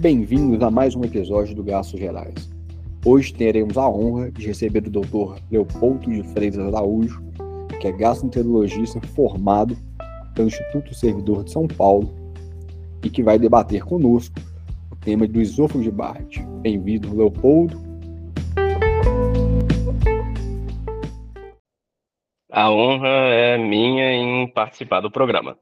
Bem-vindos 0.00 0.62
a 0.62 0.70
mais 0.70 0.94
um 0.94 1.02
episódio 1.02 1.56
do 1.56 1.64
Gastos 1.64 1.98
Gerais. 1.98 2.48
Hoje 3.04 3.34
teremos 3.34 3.76
a 3.76 3.88
honra 3.88 4.30
de 4.30 4.46
receber 4.46 4.86
o 4.86 4.90
Dr. 4.90 5.42
Leopoldo 5.50 6.08
de 6.08 6.22
Freitas 6.22 6.60
Araújo, 6.60 7.20
que 7.80 7.88
é 7.88 7.90
gastroenterologista 7.90 9.00
formado 9.08 9.76
pelo 10.36 10.46
Instituto 10.46 10.94
Servidor 10.94 11.42
de 11.42 11.50
São 11.50 11.66
Paulo 11.66 12.14
e 13.02 13.10
que 13.10 13.24
vai 13.24 13.40
debater 13.40 13.84
conosco 13.84 14.36
o 14.92 14.94
tema 14.94 15.26
do 15.26 15.40
esôfago 15.40 15.82
de 15.82 15.90
Barrett. 15.90 16.44
Bem-vindo, 16.60 17.12
Leopoldo. 17.16 17.76
A 22.52 22.70
honra 22.70 23.08
é 23.08 23.58
minha 23.58 24.12
em 24.12 24.46
participar 24.46 25.00
do 25.00 25.10
programa. 25.10 25.58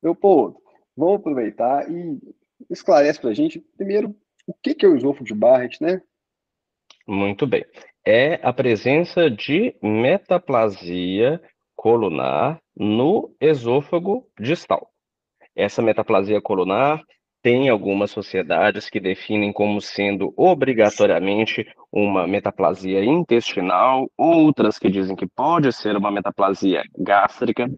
Leopoldo, 0.00 0.63
vamos 0.96 1.16
aproveitar 1.16 1.90
e 1.90 2.18
esclarece 2.70 3.20
para 3.20 3.30
a 3.30 3.34
gente, 3.34 3.60
primeiro, 3.76 4.14
o 4.46 4.54
que 4.54 4.84
é 4.84 4.88
o 4.88 4.96
esôfago 4.96 5.24
de 5.24 5.34
Barrett, 5.34 5.82
né? 5.82 6.00
Muito 7.06 7.46
bem. 7.46 7.64
É 8.04 8.34
a 8.42 8.52
presença 8.52 9.30
de 9.30 9.74
metaplasia 9.82 11.40
colunar 11.74 12.60
no 12.76 13.34
esôfago 13.40 14.26
distal. 14.38 14.90
Essa 15.54 15.82
metaplasia 15.82 16.40
colunar 16.40 17.02
tem 17.42 17.68
algumas 17.68 18.10
sociedades 18.10 18.88
que 18.88 18.98
definem 18.98 19.52
como 19.52 19.78
sendo 19.78 20.32
obrigatoriamente 20.34 21.66
uma 21.92 22.26
metaplasia 22.26 23.04
intestinal, 23.04 24.10
outras 24.16 24.78
que 24.78 24.88
dizem 24.88 25.14
que 25.14 25.26
pode 25.26 25.70
ser 25.70 25.94
uma 25.94 26.10
metaplasia 26.10 26.82
gástrica. 26.98 27.70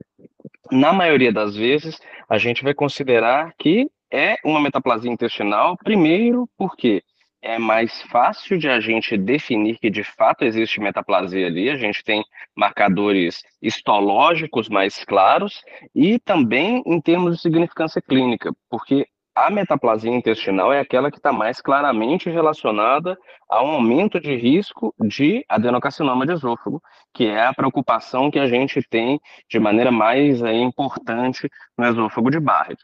Na 0.71 0.93
maioria 0.93 1.33
das 1.33 1.57
vezes, 1.57 1.99
a 2.29 2.39
gente 2.39 2.63
vai 2.63 2.75
considerar 2.75 3.53
que 3.59 3.89
é 4.13 4.37
uma 4.45 4.61
metaplasia 4.61 5.11
intestinal, 5.11 5.77
primeiro 5.77 6.49
porque 6.57 7.03
é 7.43 7.59
mais 7.59 8.03
fácil 8.03 8.59
de 8.59 8.69
a 8.69 8.81
gente 8.81 9.17
definir 9.17 9.79
que 9.79 9.91
de 9.91 10.03
fato 10.03 10.45
existe 10.45 10.81
metaplasia 10.81 11.47
ali, 11.47 11.71
a 11.71 11.77
gente 11.77 12.03
tem 12.03 12.25
marcadores 12.57 13.43
histológicos 13.63 14.69
mais 14.69 15.05
claros 15.05 15.63
e 15.95 16.19
também 16.19 16.83
em 16.85 17.01
termos 17.01 17.37
de 17.37 17.43
significância 17.43 18.03
clínica, 18.03 18.53
porque 18.69 19.07
a 19.37 19.51
metaplasia 19.51 20.11
intestinal 20.11 20.73
é 20.73 20.81
aquela 20.81 21.11
que 21.11 21.19
está 21.19 21.31
mais 21.31 21.61
claramente 21.61 22.31
relacionada 22.31 23.19
a 23.51 23.63
um 23.63 23.73
aumento 23.73 24.19
de 24.19 24.35
risco 24.35 24.95
de 24.99 25.45
adenocarcinoma 25.47 26.25
de 26.25 26.33
esôfago, 26.33 26.83
que 27.13 27.27
é 27.27 27.47
a 27.47 27.53
preocupação 27.53 28.31
que 28.31 28.39
a 28.39 28.47
gente 28.47 28.81
tem 28.89 29.21
de 29.49 29.59
maneira 29.61 29.93
mais 29.93 30.43
é, 30.43 30.55
importante 30.55 31.51
no 31.77 31.87
esôfago 31.87 32.31
de 32.31 32.41
Barrett. 32.41 32.81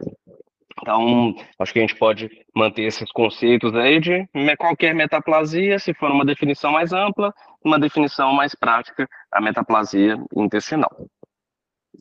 Então, 0.78 1.34
acho 1.58 1.73
que 1.73 1.78
a 1.78 1.83
gente 1.83 1.97
pode 1.97 2.28
manter 2.55 2.83
esses 2.83 3.11
conceitos 3.12 3.75
aí 3.75 3.98
de 3.98 4.28
qualquer 4.58 4.95
metaplasia, 4.95 5.78
se 5.78 5.95
for 5.95 6.11
uma 6.11 6.25
definição 6.25 6.70
mais 6.73 6.92
ampla, 6.92 7.33
uma 7.64 7.78
definição 7.78 8.33
mais 8.34 8.55
prática, 8.55 9.08
a 9.30 9.41
metaplasia 9.41 10.19
intestinal. 10.36 10.91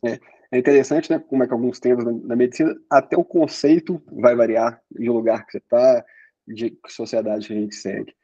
É, 0.04 0.18
é 0.52 0.58
interessante, 0.58 1.10
né, 1.10 1.18
como 1.18 1.42
é 1.42 1.46
que 1.46 1.52
alguns 1.54 1.80
temas 1.80 2.04
da, 2.04 2.36
medicina, 2.36 2.76
até 2.90 3.16
o 3.16 3.24
conceito 3.24 4.02
vai 4.12 4.36
variar 4.36 4.78
de 4.90 5.08
lugar 5.08 5.46
que 5.46 5.52
você 5.52 5.58
está, 5.58 6.04
de 6.46 6.78
sociedade 6.88 7.46
que 7.46 7.54
a 7.54 7.56
gente 7.56 7.74
segue. 7.74 8.14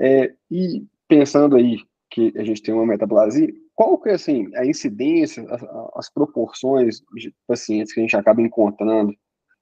É, 0.00 0.32
e 0.50 0.86
pensando 1.06 1.54
aí 1.54 1.78
que 2.10 2.32
a 2.36 2.42
gente 2.42 2.62
tem 2.62 2.74
uma 2.74 2.86
metaplasia, 2.86 3.52
qual 3.74 3.98
que 3.98 4.08
é, 4.08 4.14
assim, 4.14 4.48
a 4.56 4.64
incidência, 4.64 5.44
as, 5.50 5.62
as 5.96 6.10
proporções 6.10 7.02
de 7.14 7.34
pacientes 7.46 7.92
que 7.92 8.00
a 8.00 8.02
gente 8.02 8.16
acaba 8.16 8.40
encontrando 8.40 9.14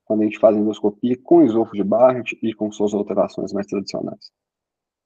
quando 0.05 0.21
a 0.21 0.25
gente 0.25 0.39
faz 0.39 0.57
endoscopia 0.57 1.19
com 1.21 1.43
esôfago 1.43 1.77
de 1.77 1.83
Barrett 1.83 2.39
e 2.41 2.55
com 2.55 2.71
suas 2.71 2.95
alterações 2.95 3.53
mais 3.53 3.67
tradicionais. 3.67 4.31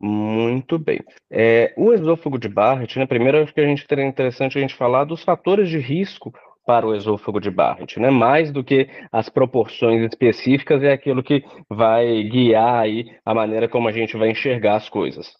Muito 0.00 0.78
bem. 0.78 1.00
É, 1.30 1.72
o 1.76 1.92
esôfago 1.92 2.38
de 2.38 2.48
Barrett, 2.48 2.98
né, 2.98 3.06
primeiro 3.06 3.42
acho 3.42 3.54
que 3.54 3.60
a 3.60 3.66
gente 3.66 3.86
teria 3.86 4.04
interessante 4.04 4.58
a 4.58 4.60
gente 4.60 4.74
falar 4.74 5.04
dos 5.04 5.22
fatores 5.22 5.70
de 5.70 5.78
risco 5.78 6.32
para 6.68 6.86
o 6.86 6.94
esôfago 6.94 7.40
de 7.40 7.50
Barrett, 7.50 7.98
né? 7.98 8.10
Mais 8.10 8.52
do 8.52 8.62
que 8.62 8.90
as 9.10 9.30
proporções 9.30 10.02
específicas 10.02 10.82
é 10.82 10.92
aquilo 10.92 11.22
que 11.22 11.42
vai 11.66 12.22
guiar 12.24 12.80
aí 12.80 13.10
a 13.24 13.32
maneira 13.32 13.66
como 13.66 13.88
a 13.88 13.92
gente 13.92 14.18
vai 14.18 14.32
enxergar 14.32 14.76
as 14.76 14.86
coisas. 14.86 15.32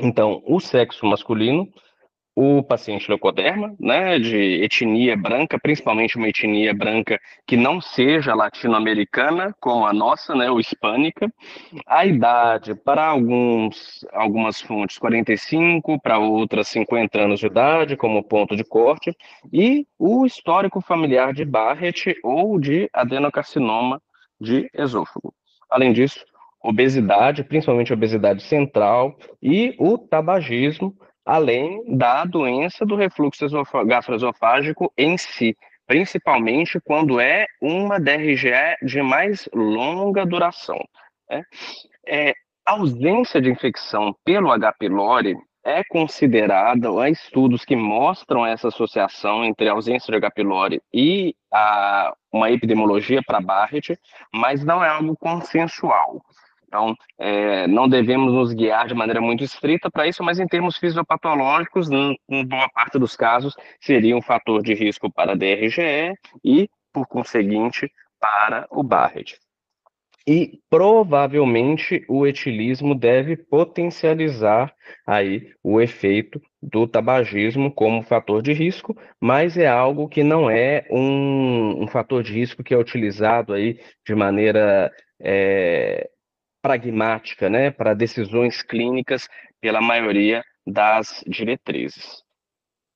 Então, 0.00 0.42
o 0.44 0.58
sexo 0.58 1.06
masculino, 1.06 1.68
o 2.42 2.62
paciente 2.62 3.06
leucoderma, 3.06 3.76
né, 3.78 4.18
de 4.18 4.64
etnia 4.64 5.14
branca, 5.14 5.58
principalmente 5.58 6.16
uma 6.16 6.26
etnia 6.26 6.72
branca 6.72 7.20
que 7.46 7.54
não 7.54 7.82
seja 7.82 8.34
latino-americana, 8.34 9.54
como 9.60 9.84
a 9.84 9.92
nossa, 9.92 10.34
né, 10.34 10.50
o 10.50 10.58
hispânica, 10.58 11.30
a 11.86 12.06
idade 12.06 12.74
para 12.74 13.04
alguns, 13.04 14.06
algumas 14.10 14.58
fontes 14.58 14.96
45, 14.96 16.00
para 16.00 16.18
outras 16.18 16.68
50 16.68 17.20
anos 17.20 17.40
de 17.40 17.46
idade, 17.46 17.94
como 17.94 18.24
ponto 18.24 18.56
de 18.56 18.64
corte, 18.64 19.14
e 19.52 19.86
o 19.98 20.24
histórico 20.24 20.80
familiar 20.80 21.34
de 21.34 21.44
Barrett 21.44 22.16
ou 22.24 22.58
de 22.58 22.88
adenocarcinoma 22.94 24.00
de 24.40 24.66
esôfago. 24.72 25.34
Além 25.68 25.92
disso, 25.92 26.24
obesidade, 26.62 27.44
principalmente 27.44 27.92
obesidade 27.92 28.42
central, 28.44 29.18
e 29.42 29.74
o 29.78 29.98
tabagismo, 29.98 30.96
além 31.30 31.84
da 31.86 32.24
doença 32.24 32.84
do 32.84 32.96
refluxo 32.96 33.46
gastroesofágico 33.86 34.92
em 34.98 35.16
si, 35.16 35.56
principalmente 35.86 36.80
quando 36.80 37.20
é 37.20 37.46
uma 37.62 38.00
DRGE 38.00 38.50
de 38.82 39.00
mais 39.00 39.48
longa 39.54 40.26
duração. 40.26 40.80
Né? 41.30 41.44
É, 42.04 42.34
a 42.66 42.72
ausência 42.72 43.40
de 43.40 43.48
infecção 43.48 44.12
pelo 44.24 44.50
H. 44.50 44.72
pylori 44.72 45.36
é 45.62 45.84
considerada, 45.84 46.88
há 47.00 47.08
estudos 47.08 47.64
que 47.64 47.76
mostram 47.76 48.44
essa 48.44 48.66
associação 48.66 49.44
entre 49.44 49.68
a 49.68 49.72
ausência 49.72 50.10
de 50.10 50.16
H. 50.16 50.32
pylori 50.32 50.82
e 50.92 51.36
a, 51.52 52.12
uma 52.32 52.50
epidemiologia 52.50 53.22
para 53.24 53.40
Barrett, 53.40 53.96
mas 54.34 54.64
não 54.64 54.82
é 54.82 54.88
algo 54.88 55.16
consensual. 55.16 56.24
Então, 56.70 56.94
é, 57.18 57.66
não 57.66 57.88
devemos 57.88 58.32
nos 58.32 58.52
guiar 58.52 58.86
de 58.86 58.94
maneira 58.94 59.20
muito 59.20 59.42
estrita 59.42 59.90
para 59.90 60.06
isso, 60.06 60.22
mas 60.22 60.38
em 60.38 60.46
termos 60.46 60.76
fisiopatológicos, 60.76 61.90
em 61.90 62.46
boa 62.46 62.68
parte 62.68 62.96
dos 62.96 63.16
casos, 63.16 63.56
seria 63.80 64.16
um 64.16 64.22
fator 64.22 64.62
de 64.62 64.72
risco 64.72 65.12
para 65.12 65.32
a 65.32 65.34
DRGE 65.34 66.14
e, 66.44 66.70
por 66.92 67.08
conseguinte, 67.08 67.90
para 68.20 68.68
o 68.70 68.84
Barrett. 68.84 69.36
E 70.24 70.60
provavelmente 70.70 72.04
o 72.08 72.24
etilismo 72.24 72.94
deve 72.94 73.36
potencializar 73.36 74.72
aí 75.04 75.52
o 75.64 75.80
efeito 75.80 76.40
do 76.62 76.86
tabagismo 76.86 77.72
como 77.72 78.04
fator 78.04 78.42
de 78.42 78.52
risco, 78.52 78.96
mas 79.20 79.56
é 79.56 79.66
algo 79.66 80.08
que 80.08 80.22
não 80.22 80.48
é 80.48 80.86
um, 80.88 81.82
um 81.82 81.88
fator 81.88 82.22
de 82.22 82.32
risco 82.32 82.62
que 82.62 82.72
é 82.72 82.78
utilizado 82.78 83.52
aí 83.54 83.80
de 84.06 84.14
maneira 84.14 84.92
é, 85.18 86.08
pragmática, 86.62 87.48
né, 87.48 87.70
para 87.70 87.94
decisões 87.94 88.62
clínicas 88.62 89.28
pela 89.60 89.80
maioria 89.80 90.42
das 90.66 91.22
diretrizes. 91.26 92.22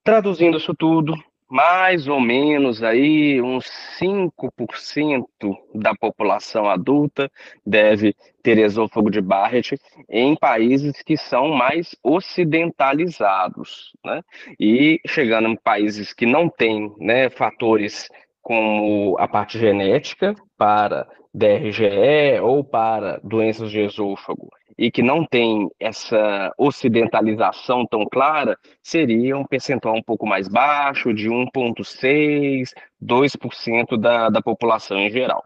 Traduzindo 0.03 0.59
isso 0.59 0.75
tudo, 0.75 1.15
mais 1.49 2.09
ou 2.09 2.21
menos 2.21 2.83
aí 2.83 3.41
uns 3.41 3.67
5% 3.99 5.27
da 5.75 5.95
população 5.95 6.69
adulta 6.69 7.31
deve 7.65 8.15
ter 8.43 8.59
esôfago 8.59 9.11
de 9.11 9.21
Barrett 9.21 9.79
em 10.09 10.35
países 10.35 11.03
que 11.03 11.17
são 11.17 11.49
mais 11.51 11.95
ocidentalizados, 12.03 13.93
né? 14.05 14.21
E 14.59 15.01
chegando 15.07 15.49
em 15.49 15.57
países 15.57 16.13
que 16.13 16.27
não 16.27 16.49
têm, 16.49 16.93
né, 16.99 17.31
fatores 17.31 18.09
como 18.45 19.17
a 19.19 19.27
parte 19.27 19.59
genética 19.59 20.35
para 20.57 21.09
DRGE 21.33 22.39
ou 22.43 22.63
para 22.63 23.19
doenças 23.25 23.71
de 23.71 23.81
esôfago 23.81 24.49
e 24.79 24.91
que 24.91 25.03
não 25.03 25.25
tem 25.25 25.69
essa 25.81 26.53
ocidentalização 26.59 27.87
tão 27.87 28.05
clara, 28.05 28.57
seria 28.83 29.37
um 29.37 29.45
percentual 29.45 29.97
um 29.97 30.03
pouco 30.03 30.27
mais 30.27 30.47
baixo, 30.47 31.15
de 31.15 31.29
1,6%, 31.29 32.71
2% 33.03 33.97
da, 33.97 34.29
da 34.29 34.43
população 34.43 34.99
em 34.99 35.11
geral. 35.11 35.43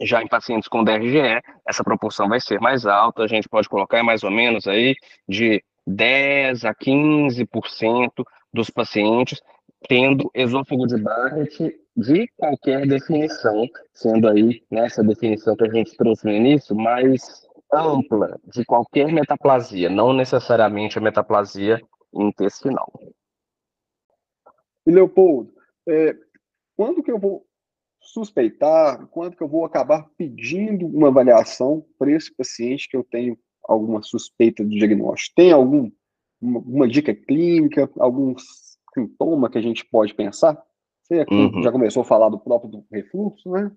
Já 0.00 0.22
em 0.22 0.28
pacientes 0.28 0.68
com 0.68 0.82
DRGE, 0.82 1.40
essa 1.66 1.84
proporção 1.84 2.28
vai 2.28 2.40
ser 2.40 2.60
mais 2.60 2.84
alta, 2.84 3.22
a 3.22 3.28
gente 3.28 3.48
pode 3.48 3.68
colocar 3.68 4.02
mais 4.02 4.24
ou 4.24 4.30
menos 4.30 4.66
aí 4.66 4.94
de 5.28 5.62
10 5.86 6.64
a 6.64 6.74
15% 6.74 8.10
dos 8.52 8.70
pacientes 8.70 9.40
tendo 9.88 10.30
esôfago 10.34 10.86
de 10.86 10.96
Barrett 10.96 11.80
de 11.96 12.28
qualquer 12.36 12.86
definição, 12.86 13.66
sendo 13.94 14.28
aí 14.28 14.62
nessa 14.70 15.02
definição 15.02 15.56
que 15.56 15.64
a 15.64 15.72
gente 15.72 15.96
trouxe 15.96 16.26
no 16.26 16.32
início, 16.32 16.76
mais 16.76 17.46
ampla 17.72 18.38
de 18.52 18.64
qualquer 18.64 19.12
metaplasia, 19.12 19.88
não 19.88 20.12
necessariamente 20.12 20.98
a 20.98 21.00
metaplasia 21.00 21.80
intestinal. 22.12 22.92
E 24.86 24.90
Leopoldo, 24.90 25.52
é, 25.88 26.16
quando 26.76 27.02
que 27.02 27.10
eu 27.10 27.18
vou 27.18 27.44
suspeitar, 28.00 29.06
quando 29.08 29.36
que 29.36 29.42
eu 29.42 29.48
vou 29.48 29.64
acabar 29.64 30.08
pedindo 30.16 30.86
uma 30.86 31.08
avaliação 31.08 31.84
para 31.98 32.12
esse 32.12 32.34
paciente 32.34 32.88
que 32.88 32.96
eu 32.96 33.02
tenho 33.02 33.36
alguma 33.64 34.02
suspeita 34.02 34.64
de 34.64 34.78
diagnóstico? 34.78 35.34
Tem 35.34 35.50
algum, 35.50 35.90
uma, 36.40 36.60
uma 36.60 36.88
dica 36.88 37.14
clínica, 37.14 37.90
algum 37.98 38.34
sintoma 38.96 39.50
que 39.50 39.58
a 39.58 39.62
gente 39.62 39.84
pode 39.84 40.14
pensar? 40.14 40.60
Você 41.02 41.24
uhum. 41.30 41.62
já 41.62 41.70
começou 41.70 42.02
a 42.02 42.04
falar 42.04 42.28
do 42.28 42.38
próprio 42.38 42.70
do 42.70 42.84
refluxo, 42.90 43.50
né? 43.50 43.70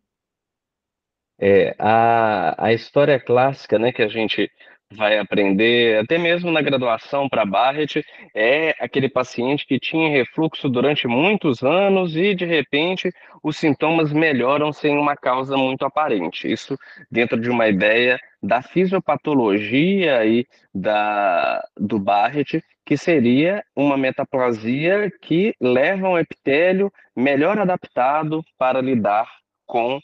É, 1.42 1.76
a, 1.80 2.66
a 2.66 2.74
história 2.74 3.20
clássica, 3.20 3.80
né, 3.80 3.94
que 3.94 4.02
a 4.02 4.10
gente 4.10 4.52
vai 4.94 5.18
aprender, 5.20 6.00
até 6.00 6.18
mesmo 6.18 6.52
na 6.52 6.62
graduação 6.62 7.30
para 7.30 7.46
Barrett, 7.46 8.04
é 8.34 8.76
aquele 8.80 9.08
paciente 9.08 9.66
que 9.66 9.80
tinha 9.80 10.10
refluxo 10.10 10.68
durante 10.68 11.08
muitos 11.08 11.62
anos 11.62 12.16
e, 12.16 12.34
de 12.34 12.46
repente, 12.46 13.12
os 13.44 13.58
sintomas 13.58 14.12
melhoram 14.12 14.74
sem 14.74 14.98
uma 14.98 15.16
causa 15.16 15.56
muito 15.56 15.86
aparente. 15.86 16.52
Isso 16.52 16.76
dentro 17.10 17.40
de 17.40 17.50
uma 17.50 17.68
ideia 17.68 18.20
da 18.42 18.62
fisiopatologia 18.62 20.26
e 20.26 20.46
da, 20.74 21.64
do 21.78 22.00
Barrett, 22.00 22.64
que 22.84 22.98
seria 22.98 23.64
uma 23.76 23.96
metaplasia 23.96 25.12
que 25.22 25.54
leva 25.62 26.10
um 26.10 26.18
epitélio 26.18 26.92
melhor 27.16 27.60
adaptado 27.60 28.44
para 28.58 28.82
lidar 28.82 29.28
com 29.68 30.00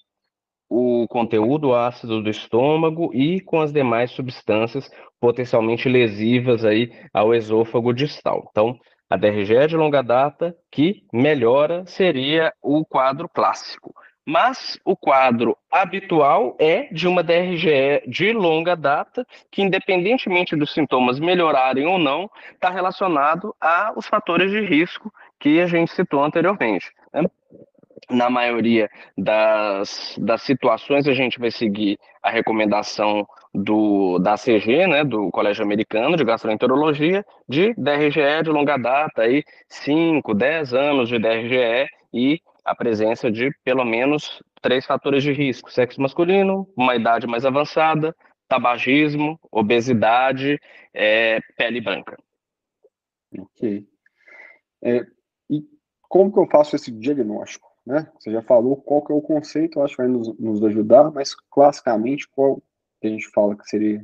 o 0.78 1.08
conteúdo 1.08 1.74
ácido 1.74 2.22
do 2.22 2.30
estômago 2.30 3.10
e 3.14 3.40
com 3.40 3.62
as 3.62 3.72
demais 3.72 4.12
substâncias 4.12 4.92
potencialmente 5.22 5.88
lesivas 5.88 6.66
aí 6.66 6.92
ao 7.14 7.34
esôfago 7.34 7.94
distal. 7.94 8.46
Então, 8.52 8.78
a 9.10 9.16
DRG 9.16 9.68
de 9.68 9.78
longa 9.78 10.02
data 10.02 10.54
que 10.70 11.04
melhora 11.14 11.86
seria 11.86 12.52
o 12.62 12.84
quadro 12.84 13.30
clássico. 13.30 13.94
Mas 14.28 14.78
o 14.84 14.98
quadro 14.98 15.56
habitual 15.72 16.58
é 16.60 16.92
de 16.92 17.08
uma 17.08 17.24
DRGE 17.24 18.02
de 18.08 18.34
longa 18.34 18.76
data, 18.76 19.26
que 19.52 19.62
independentemente 19.62 20.58
dos 20.58 20.74
sintomas 20.74 21.20
melhorarem 21.20 21.86
ou 21.86 21.98
não, 21.98 22.30
está 22.52 22.70
relacionado 22.70 23.56
aos 23.62 24.08
fatores 24.08 24.52
de 24.52 24.60
risco 24.60 25.14
que 25.40 25.62
a 25.62 25.68
gente 25.68 25.92
citou 25.92 26.24
anteriormente. 26.24 26.92
Né? 27.14 27.24
Na 28.10 28.30
maioria 28.30 28.90
das, 29.18 30.16
das 30.18 30.42
situações, 30.42 31.08
a 31.08 31.14
gente 31.14 31.40
vai 31.40 31.52
seguir 31.52 31.98
a 32.22 32.30
recomendação 32.30 33.28
do, 33.54 34.20
da 34.20 34.36
CG, 34.36 34.88
né, 34.88 35.04
do 35.04 35.30
Colégio 35.32 35.64
Americano 35.64 36.18
de 36.18 36.24
Gastroenterologia, 36.24 37.26
de 37.48 37.74
DRGE 37.76 38.44
de 38.44 38.50
longa 38.50 38.78
data, 38.78 39.22
aí 39.22 39.44
5, 39.70 40.34
10 40.34 40.74
anos 40.74 41.10
de 41.10 41.20
DRGE 41.20 41.88
e 42.14 42.42
a 42.64 42.76
presença 42.76 43.32
de 43.32 43.52
pelo 43.64 43.86
menos 43.86 44.42
três 44.62 44.86
fatores 44.86 45.24
de 45.24 45.32
risco: 45.32 45.72
sexo 45.72 46.02
masculino, 46.02 46.68
uma 46.76 46.96
idade 46.96 47.28
mais 47.28 47.46
avançada, 47.46 48.16
tabagismo, 48.48 49.40
obesidade, 49.52 50.60
é, 50.94 51.40
pele 51.56 51.80
branca. 51.80 52.18
Ok. 53.38 53.88
É, 54.84 55.06
e 55.50 55.64
como 56.10 56.32
que 56.32 56.40
eu 56.40 56.48
faço 56.48 56.76
esse 56.76 56.92
diagnóstico? 56.92 57.65
Né? 57.86 58.10
Você 58.20 58.32
já 58.32 58.42
falou 58.42 58.78
qual 58.78 59.04
que 59.04 59.12
é 59.12 59.16
o 59.16 59.22
conceito, 59.22 59.82
acho 59.82 59.96
que 59.96 60.02
vai 60.02 60.12
nos, 60.12 60.38
nos 60.40 60.64
ajudar, 60.64 61.12
mas 61.12 61.36
classicamente 61.52 62.28
qual 62.30 62.62
que 63.00 63.08
a 63.08 63.10
gente 63.10 63.30
fala 63.30 63.56
que 63.56 63.68
seria 63.68 64.04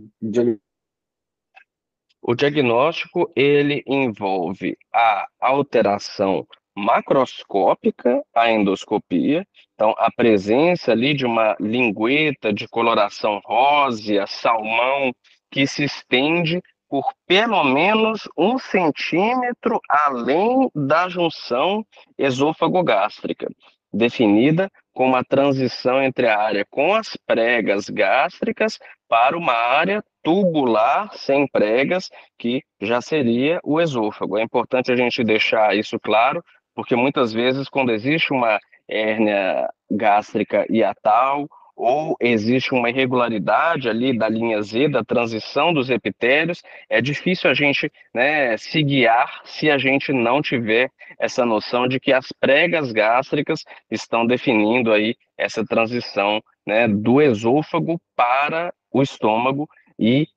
o 2.22 2.36
diagnóstico 2.36 3.32
ele 3.36 3.84
envolve 3.88 4.78
a 4.94 5.28
alteração 5.40 6.48
macroscópica, 6.76 8.24
a 8.34 8.52
endoscopia, 8.52 9.46
então 9.74 9.94
a 9.98 10.12
presença 10.12 10.92
ali 10.92 11.14
de 11.14 11.26
uma 11.26 11.56
lingueta 11.60 12.54
de 12.54 12.68
coloração 12.68 13.42
rósea, 13.44 14.28
salmão, 14.28 15.12
que 15.50 15.66
se 15.68 15.84
estende 15.84 16.62
por 16.92 17.06
pelo 17.26 17.64
menos 17.64 18.28
um 18.38 18.60
centímetro 18.60 19.80
além 19.90 20.70
da 20.76 21.08
junção 21.08 21.86
esôfago-gástrica, 22.18 23.48
definida 23.94 24.70
como 24.94 25.16
a 25.16 25.24
transição 25.24 26.04
entre 26.04 26.28
a 26.28 26.38
área 26.38 26.66
com 26.70 26.94
as 26.94 27.16
pregas 27.26 27.90
gástricas 27.90 28.78
para 29.08 29.38
uma 29.38 29.54
área 29.54 30.04
tubular 30.22 31.10
sem 31.14 31.48
pregas, 31.48 32.10
que 32.38 32.62
já 32.82 33.00
seria 33.00 33.62
o 33.64 33.80
esôfago. 33.80 34.38
É 34.38 34.44
importante 34.44 34.92
a 34.92 34.96
gente 34.98 35.24
deixar 35.24 35.74
isso 35.74 35.98
claro, 35.98 36.44
porque 36.76 36.94
muitas 36.94 37.32
vezes, 37.32 37.70
quando 37.70 37.94
existe 37.94 38.34
uma 38.34 38.60
hérnia 38.86 39.70
gástrica 39.90 40.66
hiatal 40.70 41.48
ou 41.76 42.16
existe 42.20 42.74
uma 42.74 42.90
irregularidade 42.90 43.90
ali 43.90 44.18
da 44.18 44.30
linha 44.30 44.62
Z, 44.62 44.90
da 44.90 45.04
transição 45.04 45.74
dos 45.74 45.90
epitélios, 45.90 46.62
é 46.90 47.02
difícil 47.02 47.50
a 47.50 47.54
gente 47.54 47.92
né, 48.14 48.58
se 48.58 48.84
guiar 48.84 49.42
se 49.46 49.70
a 49.70 49.78
gente 49.78 50.12
não 50.14 50.42
tiver 50.42 50.90
essa 51.20 51.46
noção 51.46 51.88
de 51.88 52.00
que 52.00 52.14
as 52.14 52.32
pregas 52.40 52.92
gástricas 52.92 53.64
estão 53.90 54.26
definindo 54.26 54.92
aí 54.92 55.16
essa 55.38 55.66
transição 55.66 56.42
né, 56.66 56.88
do 56.88 57.22
esôfago 57.22 58.00
para 58.16 58.74
o 58.92 59.02
estômago 59.02 59.68
e 59.98 60.28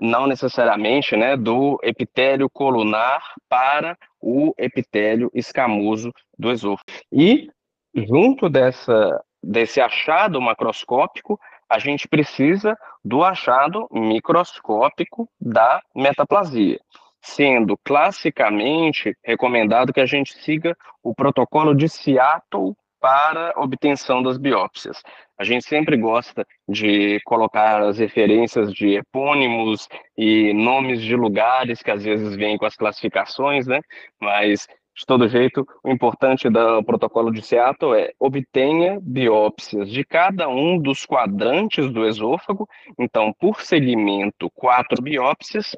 não 0.00 0.26
necessariamente 0.26 1.16
né, 1.16 1.36
do 1.36 1.78
epitélio 1.82 2.48
colunar 2.48 3.22
para 3.48 3.96
o 4.20 4.54
epitélio 4.56 5.30
escamoso 5.34 6.12
do 6.38 6.50
esôfago. 6.50 6.88
E 7.12 7.48
junto 7.94 8.48
dessa 8.48 9.20
desse 9.42 9.80
achado 9.80 10.40
macroscópico, 10.40 11.38
a 11.68 11.78
gente 11.78 12.08
precisa 12.08 12.76
do 13.04 13.22
achado 13.22 13.86
microscópico 13.92 15.28
da 15.40 15.82
metaplasia, 15.94 16.80
sendo 17.20 17.76
classicamente 17.84 19.16
recomendado 19.22 19.92
que 19.92 20.00
a 20.00 20.06
gente 20.06 20.32
siga 20.42 20.76
o 21.02 21.14
protocolo 21.14 21.74
de 21.74 21.88
Seattle 21.88 22.74
para 23.00 23.52
obtenção 23.56 24.22
das 24.22 24.38
biópsias. 24.38 25.02
A 25.38 25.44
gente 25.44 25.64
sempre 25.64 25.96
gosta 25.96 26.44
de 26.68 27.20
colocar 27.24 27.80
as 27.82 27.98
referências 27.98 28.72
de 28.72 28.96
epônimos 28.96 29.88
e 30.16 30.52
nomes 30.52 31.00
de 31.00 31.14
lugares 31.14 31.80
que 31.80 31.92
às 31.92 32.02
vezes 32.02 32.34
vêm 32.34 32.58
com 32.58 32.66
as 32.66 32.74
classificações, 32.74 33.66
né? 33.66 33.80
Mas 34.20 34.66
de 34.98 35.06
todo 35.06 35.28
jeito, 35.28 35.64
o 35.84 35.90
importante 35.90 36.50
do 36.50 36.82
protocolo 36.82 37.30
de 37.30 37.40
Seattle 37.40 37.94
é 37.94 38.12
obtenha 38.18 38.98
biópsias 39.00 39.88
de 39.88 40.04
cada 40.04 40.48
um 40.48 40.76
dos 40.76 41.06
quadrantes 41.06 41.88
do 41.92 42.04
esôfago. 42.04 42.68
Então, 42.98 43.32
por 43.38 43.60
segmento, 43.60 44.50
quatro 44.50 45.00
biópsias. 45.00 45.76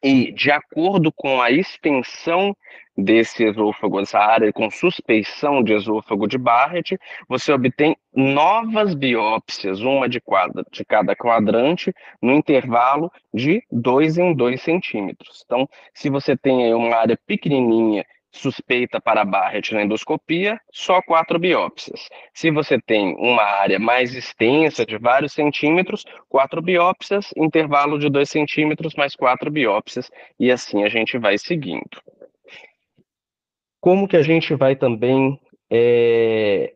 E, 0.00 0.30
de 0.30 0.52
acordo 0.52 1.10
com 1.10 1.42
a 1.42 1.50
extensão 1.50 2.56
desse 2.96 3.42
esôfago, 3.42 3.98
essa 3.98 4.20
área 4.20 4.52
com 4.52 4.70
suspeição 4.70 5.60
de 5.60 5.72
esôfago 5.72 6.28
de 6.28 6.38
Barrett, 6.38 6.96
você 7.28 7.52
obtém 7.52 7.96
novas 8.14 8.94
biópsias, 8.94 9.80
uma 9.80 10.08
de, 10.08 10.20
quadra, 10.20 10.64
de 10.70 10.84
cada 10.84 11.16
quadrante, 11.16 11.92
no 12.22 12.32
intervalo 12.32 13.10
de 13.34 13.64
2 13.72 14.18
em 14.18 14.32
2 14.32 14.62
centímetros. 14.62 15.42
Então, 15.44 15.68
se 15.92 16.08
você 16.08 16.36
tem 16.36 16.72
uma 16.72 16.94
área 16.94 17.18
pequenininha 17.26 18.04
suspeita 18.30 19.00
para 19.00 19.24
Barrett 19.24 19.74
na 19.74 19.82
endoscopia, 19.82 20.60
só 20.70 21.00
quatro 21.02 21.38
biópsias. 21.38 22.08
Se 22.34 22.50
você 22.50 22.80
tem 22.80 23.14
uma 23.16 23.42
área 23.42 23.78
mais 23.78 24.14
extensa, 24.14 24.84
de 24.84 24.98
vários 24.98 25.32
centímetros, 25.32 26.04
quatro 26.28 26.60
biópsias, 26.60 27.32
intervalo 27.36 27.98
de 27.98 28.08
dois 28.08 28.30
centímetros, 28.30 28.94
mais 28.94 29.16
quatro 29.16 29.50
biópsias, 29.50 30.10
e 30.38 30.50
assim 30.50 30.84
a 30.84 30.88
gente 30.88 31.18
vai 31.18 31.38
seguindo. 31.38 32.02
Como 33.80 34.08
que 34.08 34.16
a 34.16 34.22
gente 34.22 34.54
vai 34.54 34.76
também 34.76 35.40
é, 35.70 36.74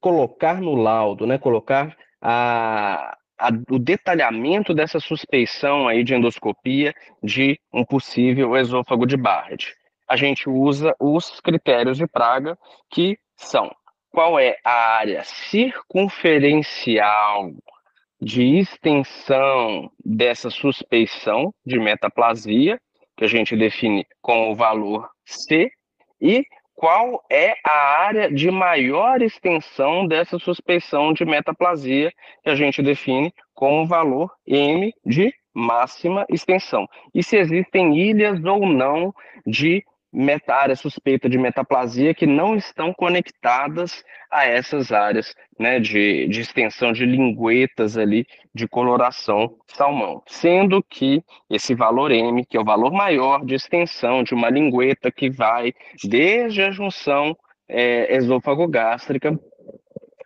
colocar 0.00 0.60
no 0.60 0.74
laudo, 0.74 1.26
né, 1.26 1.38
colocar 1.38 1.96
a, 2.20 3.16
a, 3.38 3.48
o 3.70 3.78
detalhamento 3.78 4.72
dessa 4.72 4.98
suspeição 5.00 5.88
aí 5.88 6.02
de 6.02 6.14
endoscopia 6.14 6.94
de 7.22 7.58
um 7.72 7.84
possível 7.84 8.56
esôfago 8.56 9.06
de 9.06 9.16
Barrett? 9.16 9.74
A 10.08 10.16
gente 10.16 10.48
usa 10.48 10.94
os 11.00 11.40
critérios 11.40 11.96
de 11.96 12.06
Praga, 12.06 12.56
que 12.90 13.18
são 13.36 13.74
qual 14.10 14.38
é 14.38 14.56
a 14.64 14.96
área 14.96 15.24
circunferencial 15.24 17.50
de 18.20 18.58
extensão 18.58 19.90
dessa 20.02 20.48
suspeição 20.48 21.52
de 21.66 21.78
metaplasia, 21.78 22.80
que 23.16 23.24
a 23.24 23.28
gente 23.28 23.56
define 23.56 24.06
com 24.22 24.50
o 24.50 24.54
valor 24.54 25.10
C, 25.24 25.70
e 26.20 26.44
qual 26.74 27.24
é 27.30 27.54
a 27.64 28.04
área 28.04 28.30
de 28.30 28.50
maior 28.50 29.22
extensão 29.22 30.06
dessa 30.06 30.38
suspeição 30.38 31.12
de 31.12 31.24
metaplasia, 31.24 32.12
que 32.42 32.50
a 32.50 32.54
gente 32.54 32.82
define 32.82 33.32
com 33.54 33.82
o 33.82 33.86
valor 33.86 34.30
M 34.46 34.92
de 35.04 35.34
máxima 35.54 36.26
extensão. 36.28 36.86
E 37.14 37.22
se 37.22 37.38
existem 37.38 37.98
ilhas 37.98 38.44
ou 38.44 38.66
não 38.66 39.14
de 39.46 39.82
área 40.48 40.76
suspeita 40.76 41.28
de 41.28 41.38
metaplasia 41.38 42.14
que 42.14 42.26
não 42.26 42.56
estão 42.56 42.92
conectadas 42.92 44.02
a 44.30 44.44
essas 44.44 44.92
áreas 44.92 45.34
né, 45.58 45.78
de, 45.78 46.26
de 46.28 46.40
extensão 46.40 46.92
de 46.92 47.04
linguetas 47.04 47.96
ali 47.96 48.26
de 48.54 48.66
coloração 48.66 49.56
salmão, 49.68 50.22
sendo 50.26 50.82
que 50.82 51.22
esse 51.50 51.74
valor 51.74 52.10
M, 52.10 52.44
que 52.44 52.56
é 52.56 52.60
o 52.60 52.64
valor 52.64 52.92
maior 52.92 53.44
de 53.44 53.54
extensão 53.54 54.22
de 54.22 54.34
uma 54.34 54.50
lingueta 54.50 55.10
que 55.10 55.30
vai 55.30 55.72
desde 56.04 56.62
a 56.62 56.70
junção 56.70 57.36
é, 57.68 58.16
esôfago-gástrica 58.16 59.38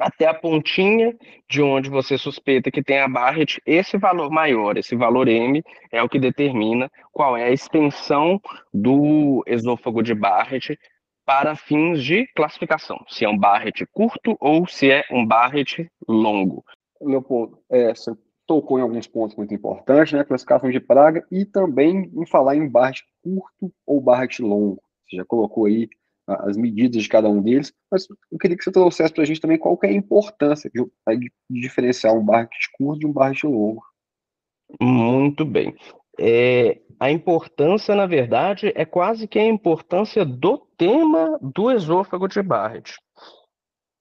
até 0.01 0.27
a 0.27 0.35
pontinha 0.35 1.15
de 1.49 1.63
onde 1.63 1.91
você 1.91 2.17
suspeita 2.17 2.71
que 2.71 2.83
tem 2.83 2.99
a 2.99 3.09
Barrett, 3.09 3.61
esse 3.67 3.99
valor 3.99 4.31
maior, 4.31 4.77
esse 4.79 4.97
valor 4.97 5.29
M, 5.29 5.63
é 5.93 6.03
o 6.03 6.09
que 6.09 6.19
determina 6.19 6.91
qual 7.13 7.37
é 7.37 7.45
a 7.45 7.53
extensão 7.53 8.41
do 8.73 9.45
esôfago 9.47 10.03
de 10.03 10.15
Barrett 10.15 10.79
para 11.27 11.55
fins 11.55 12.03
de 12.03 12.27
classificação, 12.35 12.99
se 13.07 13.25
é 13.25 13.29
um 13.29 13.39
Barrett 13.39 13.87
curto 13.93 14.37
ou 14.41 14.67
se 14.67 14.91
é 14.91 15.05
um 15.13 15.25
Barrett 15.25 15.89
longo. 16.09 16.65
Leopoldo, 17.01 17.59
é, 17.71 17.95
você 17.95 18.13
tocou 18.47 18.79
em 18.79 18.83
alguns 18.83 19.07
pontos 19.07 19.37
muito 19.37 19.55
importantes, 19.55 20.13
né? 20.13 20.25
Classificação 20.25 20.71
de 20.71 20.81
praga 20.81 21.25
e 21.31 21.45
também 21.45 22.11
em 22.13 22.27
falar 22.27 22.57
em 22.57 22.69
Barrett 22.69 23.05
curto 23.23 23.73
ou 23.87 24.01
Barrett 24.01 24.43
longo. 24.43 24.83
Você 25.07 25.17
já 25.17 25.25
colocou 25.25 25.67
aí 25.67 25.89
as 26.41 26.57
medidas 26.57 27.03
de 27.03 27.09
cada 27.09 27.29
um 27.29 27.43
deles, 27.43 27.73
mas 27.91 28.07
eu 28.31 28.39
queria 28.39 28.57
que 28.57 28.65
você 28.65 28.73
trouxesse 28.73 29.13
para 29.13 29.23
a 29.23 29.27
gente 29.27 29.41
também 29.41 29.59
qual 29.59 29.79
é 29.83 29.89
a 29.89 29.93
importância 29.93 30.71
de, 30.73 30.85
de, 31.19 31.31
diferenciar 31.61 32.15
um 32.15 32.25
barret 32.25 32.51
curto 32.77 33.01
de 33.01 33.07
um 33.07 33.13
barret 33.13 33.45
longo. 33.45 33.83
Muito 34.81 35.45
bem. 35.45 35.75
É, 36.19 36.81
a 36.99 37.11
importância, 37.11 37.95
na 37.95 38.07
verdade, 38.07 38.73
é 38.75 38.85
quase 38.85 39.27
que 39.27 39.39
a 39.39 39.45
importância 39.45 40.25
do 40.25 40.59
tema 40.77 41.39
do 41.41 41.71
esôfago 41.71 42.29
de 42.29 42.43
Barrett. 42.43 42.95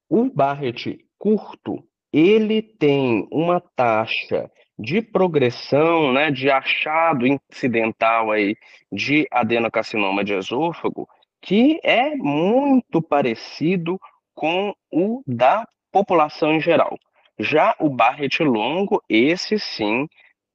O 0.08 0.30
Barrett 0.30 0.98
curto, 1.18 1.82
ele 2.12 2.60
tem 2.60 3.26
uma 3.30 3.60
taxa 3.60 4.50
de 4.78 5.02
progressão, 5.02 6.12
né, 6.12 6.30
de 6.30 6.50
achado 6.50 7.26
incidental 7.26 8.30
aí 8.30 8.56
de 8.90 9.26
adenocarcinoma 9.30 10.24
de 10.24 10.34
esôfago 10.34 11.08
que 11.40 11.80
é 11.82 12.14
muito 12.16 13.00
parecido 13.02 13.98
com 14.34 14.74
o 14.92 15.22
da 15.26 15.66
população 15.92 16.52
em 16.52 16.60
geral. 16.60 16.98
Já 17.38 17.74
o 17.78 17.88
Barrett 17.88 18.42
longo, 18.42 19.02
esse 19.08 19.58
sim 19.58 20.06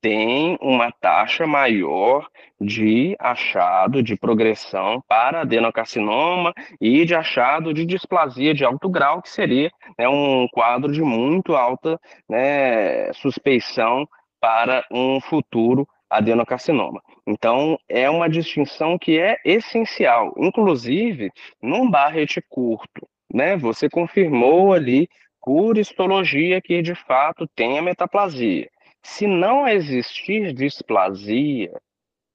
tem 0.06 0.56
uma 0.62 0.92
taxa 0.92 1.48
maior 1.48 2.28
de 2.62 3.16
achado 3.20 4.04
de 4.04 4.16
progressão 4.16 5.02
para 5.08 5.42
adenocarcinoma 5.42 6.54
e 6.80 7.04
de 7.06 7.16
achado 7.16 7.74
de 7.74 7.88
displasia 7.88 8.54
de 8.54 8.64
alto 8.64 8.88
grau, 8.88 9.20
que 9.20 9.30
seria 9.30 9.72
né, 9.98 10.08
um 10.08 10.48
quadro 10.52 10.92
de 10.92 11.02
muito 11.02 11.56
alta 11.56 12.00
né, 12.30 13.12
suspeição 13.14 14.08
para 14.40 14.86
um 14.92 15.20
futuro 15.20 15.88
adenocarcinoma. 16.10 17.02
Então, 17.28 17.78
é 17.90 18.10
uma 18.10 18.30
distinção 18.30 18.98
que 18.98 19.20
é 19.20 19.38
essencial. 19.44 20.34
Inclusive, 20.38 21.32
num 21.62 21.90
Barrett 21.90 22.42
curto, 22.50 23.08
né, 23.34 23.58
você 23.58 23.90
confirmou 23.90 24.74
ali 24.74 25.08
por 25.42 25.78
histologia 25.78 26.62
que 26.62 26.82
de 26.82 26.96
fato 26.96 27.48
tem 27.56 27.78
a 27.78 27.82
metaplasia. 27.82 28.70
Se 29.04 29.28
não 29.28 29.68
existir 29.68 30.52
displasia, 30.54 31.72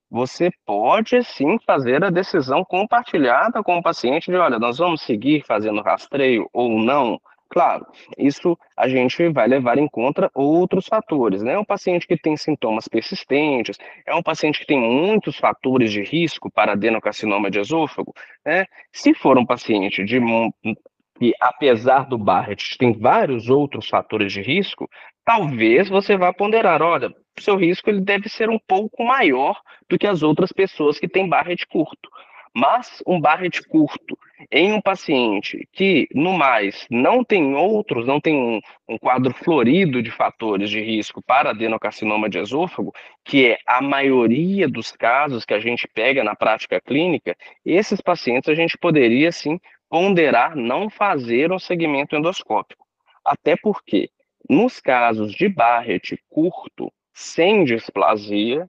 você 0.09 0.51
pode 0.67 1.23
sim 1.25 1.59
fazer 1.67 2.05
a 2.05 2.11
decisão 2.11 2.65
compartilhada 2.65 3.63
com 3.63 3.77
o 3.77 3.83
paciente 3.83 4.31
de, 4.31 4.37
olha, 4.37 4.59
nós 4.59 4.79
vamos 4.79 5.03
seguir 5.03 5.45
fazendo 5.47 5.83
rastreio 5.83 6.49
ou 6.53 6.79
não, 6.79 7.21
Claro, 7.51 7.85
isso 8.17 8.57
a 8.77 8.89
gente 8.89 9.29
vai 9.31 9.49
levar 9.49 9.77
em 9.77 9.89
conta 9.89 10.31
outros 10.33 10.87
fatores, 10.87 11.43
né? 11.43 11.59
Um 11.59 11.65
paciente 11.65 12.07
que 12.07 12.17
tem 12.17 12.37
sintomas 12.37 12.87
persistentes, 12.87 13.77
é 14.07 14.15
um 14.15 14.23
paciente 14.23 14.61
que 14.61 14.67
tem 14.67 14.79
muitos 14.79 15.37
fatores 15.37 15.91
de 15.91 16.01
risco 16.01 16.49
para 16.49 16.73
adenocarcinoma 16.73 17.51
de 17.51 17.59
esôfago, 17.59 18.15
né? 18.47 18.67
Se 18.93 19.13
for 19.15 19.37
um 19.37 19.45
paciente 19.45 20.05
de 20.05 20.21
que, 21.19 21.35
apesar 21.41 22.07
do 22.07 22.17
Barrett, 22.17 22.79
tem 22.79 22.93
vários 22.93 23.51
outros 23.51 23.89
fatores 23.89 24.33
de 24.33 24.41
risco, 24.41 24.89
talvez 25.25 25.89
você 25.89 26.17
vá 26.17 26.33
ponderar, 26.33 26.81
olha, 26.81 27.13
seu 27.39 27.57
risco 27.57 27.91
ele 27.91 28.01
deve 28.01 28.29
ser 28.29 28.49
um 28.49 28.61
pouco 28.61 29.05
maior 29.05 29.61
do 29.89 29.99
que 29.99 30.07
as 30.07 30.23
outras 30.23 30.53
pessoas 30.53 31.01
que 31.01 31.09
têm 31.09 31.29
Barrett 31.29 31.67
curto. 31.67 32.09
Mas 32.55 33.01
um 33.07 33.21
Barrett 33.21 33.63
curto 33.69 34.19
em 34.51 34.73
um 34.73 34.81
paciente 34.81 35.69
que, 35.73 36.09
no 36.13 36.33
mais, 36.33 36.85
não 36.91 37.23
tem 37.23 37.55
outros, 37.55 38.07
não 38.07 38.21
tem 38.21 38.35
um, 38.35 38.61
um, 38.89 38.99
quadro 38.99 39.33
florido 39.33 40.03
de 40.03 40.11
fatores 40.11 40.69
de 40.69 40.81
risco 40.81 41.23
para 41.23 41.51
adenocarcinoma 41.51 42.29
de 42.29 42.39
esôfago, 42.39 42.93
que 43.25 43.53
é 43.53 43.59
a 43.65 43.81
maioria 43.81 44.69
dos 44.69 44.91
casos 44.91 45.45
que 45.45 45.55
a 45.55 45.61
gente 45.61 45.87
pega 45.95 46.25
na 46.25 46.35
prática 46.35 46.81
clínica, 46.81 47.37
esses 47.65 48.01
pacientes 48.01 48.49
a 48.49 48.55
gente 48.55 48.77
poderia 48.77 49.31
sim 49.31 49.61
ponderar 49.89 50.57
não 50.57 50.91
fazer 50.91 51.53
um 51.53 51.59
segmento 51.59 52.17
endoscópico. 52.17 52.85
Até 53.25 53.57
porque, 53.57 54.11
nos 54.49 54.81
casos 54.81 55.33
de 55.33 55.49
Barrett 55.49 56.19
curto, 56.29 56.93
sem 57.13 57.65
displasia, 57.65 58.69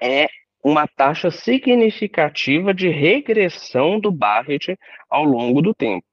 é 0.00 0.28
uma 0.62 0.86
taxa 0.86 1.30
significativa 1.30 2.72
de 2.72 2.88
regressão 2.88 3.98
do 3.98 4.12
Barrett 4.12 4.78
ao 5.10 5.24
longo 5.24 5.60
do 5.60 5.74
tempo. 5.74 6.06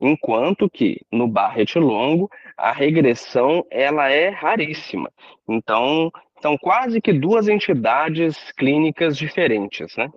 Enquanto 0.00 0.70
que 0.70 1.00
no 1.10 1.26
Barrett 1.26 1.78
longo, 1.78 2.30
a 2.56 2.70
regressão 2.70 3.66
ela 3.70 4.08
é 4.10 4.28
raríssima. 4.28 5.10
Então, 5.48 6.10
são 6.40 6.56
quase 6.56 7.00
que 7.00 7.12
duas 7.12 7.48
entidades 7.48 8.52
clínicas 8.52 9.16
diferentes, 9.16 9.96
né? 9.96 10.08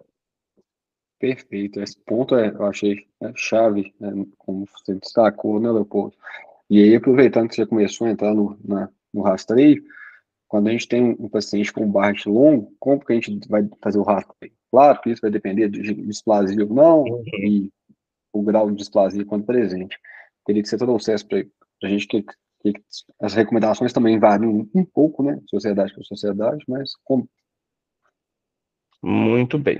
Perfeito. 1.19 1.79
Esse 1.79 1.99
ponto 2.03 2.35
é, 2.35 2.49
eu 2.49 2.65
achei 2.65 3.07
é, 3.21 3.31
chave, 3.35 3.93
né, 3.99 4.11
como 4.37 4.65
você 4.67 4.95
destacou, 4.95 5.59
né, 5.59 5.69
Leopoldo? 5.71 6.15
E 6.69 6.81
aí, 6.81 6.95
aproveitando 6.95 7.49
que 7.49 7.55
você 7.55 7.65
começou 7.65 8.07
a 8.07 8.11
entrar 8.11 8.33
no, 8.33 8.57
na, 8.63 8.89
no 9.13 9.21
rastreio, 9.21 9.83
quando 10.51 10.67
a 10.67 10.71
gente 10.71 10.85
tem 10.85 11.15
um 11.17 11.29
paciente 11.29 11.71
com 11.71 11.89
barrete 11.89 12.27
longo, 12.27 12.75
como 12.77 12.99
que 12.99 13.13
a 13.13 13.15
gente 13.15 13.47
vai 13.47 13.65
fazer 13.81 13.97
o 13.97 14.03
rastreio? 14.03 14.53
Claro 14.69 14.99
que 14.99 15.09
isso 15.09 15.21
vai 15.21 15.31
depender 15.31 15.69
de 15.69 15.93
displasia 15.93 16.61
ou 16.65 16.73
não, 16.73 17.03
uhum. 17.03 17.23
e 17.39 17.69
o 18.33 18.43
grau 18.43 18.69
de 18.69 18.75
displasia 18.75 19.23
quando 19.23 19.45
presente. 19.45 19.97
Queria 20.45 20.61
que 20.61 20.67
você 20.67 20.77
trouxesse 20.77 21.25
para 21.25 21.45
a 21.83 21.87
gente 21.87 22.05
que, 22.05 22.21
que, 22.61 22.73
as 23.21 23.33
recomendações 23.33 23.93
também 23.93 24.19
variam 24.19 24.67
um 24.75 24.83
pouco, 24.83 25.23
né, 25.23 25.39
sociedade 25.49 25.95
por 25.95 26.03
sociedade, 26.03 26.65
mas 26.67 26.97
como? 27.05 27.29
Muito 29.01 29.57
bem. 29.57 29.79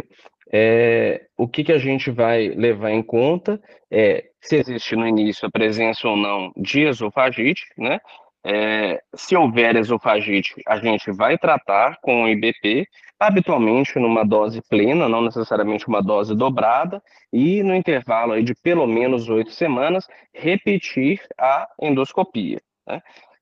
É, 0.53 1.27
o 1.35 1.49
que, 1.49 1.65
que 1.65 1.73
a 1.73 1.79
gente 1.79 2.09
vai 2.09 2.47
levar 2.47 2.91
em 2.91 3.03
conta 3.03 3.61
é 3.91 4.31
se 4.39 4.55
existe 4.55 4.95
no 4.95 5.05
início 5.05 5.45
a 5.45 5.51
presença 5.51 6.07
ou 6.07 6.15
não 6.15 6.53
de 6.55 6.83
esofagite, 6.83 7.65
né? 7.77 7.99
É, 8.43 9.01
se 9.15 9.35
houver 9.35 9.75
esofagite, 9.75 10.55
a 10.67 10.77
gente 10.77 11.11
vai 11.11 11.37
tratar 11.37 11.97
com 12.01 12.23
o 12.23 12.27
IBP, 12.27 12.87
habitualmente 13.19 13.99
numa 13.99 14.25
dose 14.25 14.61
plena, 14.67 15.07
não 15.07 15.21
necessariamente 15.21 15.87
uma 15.87 16.01
dose 16.01 16.35
dobrada, 16.35 17.01
e 17.31 17.61
no 17.61 17.75
intervalo 17.75 18.33
aí 18.33 18.43
de 18.43 18.55
pelo 18.55 18.87
menos 18.87 19.29
oito 19.29 19.51
semanas, 19.51 20.07
repetir 20.33 21.21
a 21.39 21.67
endoscopia. 21.79 22.59
Né? 22.87 22.99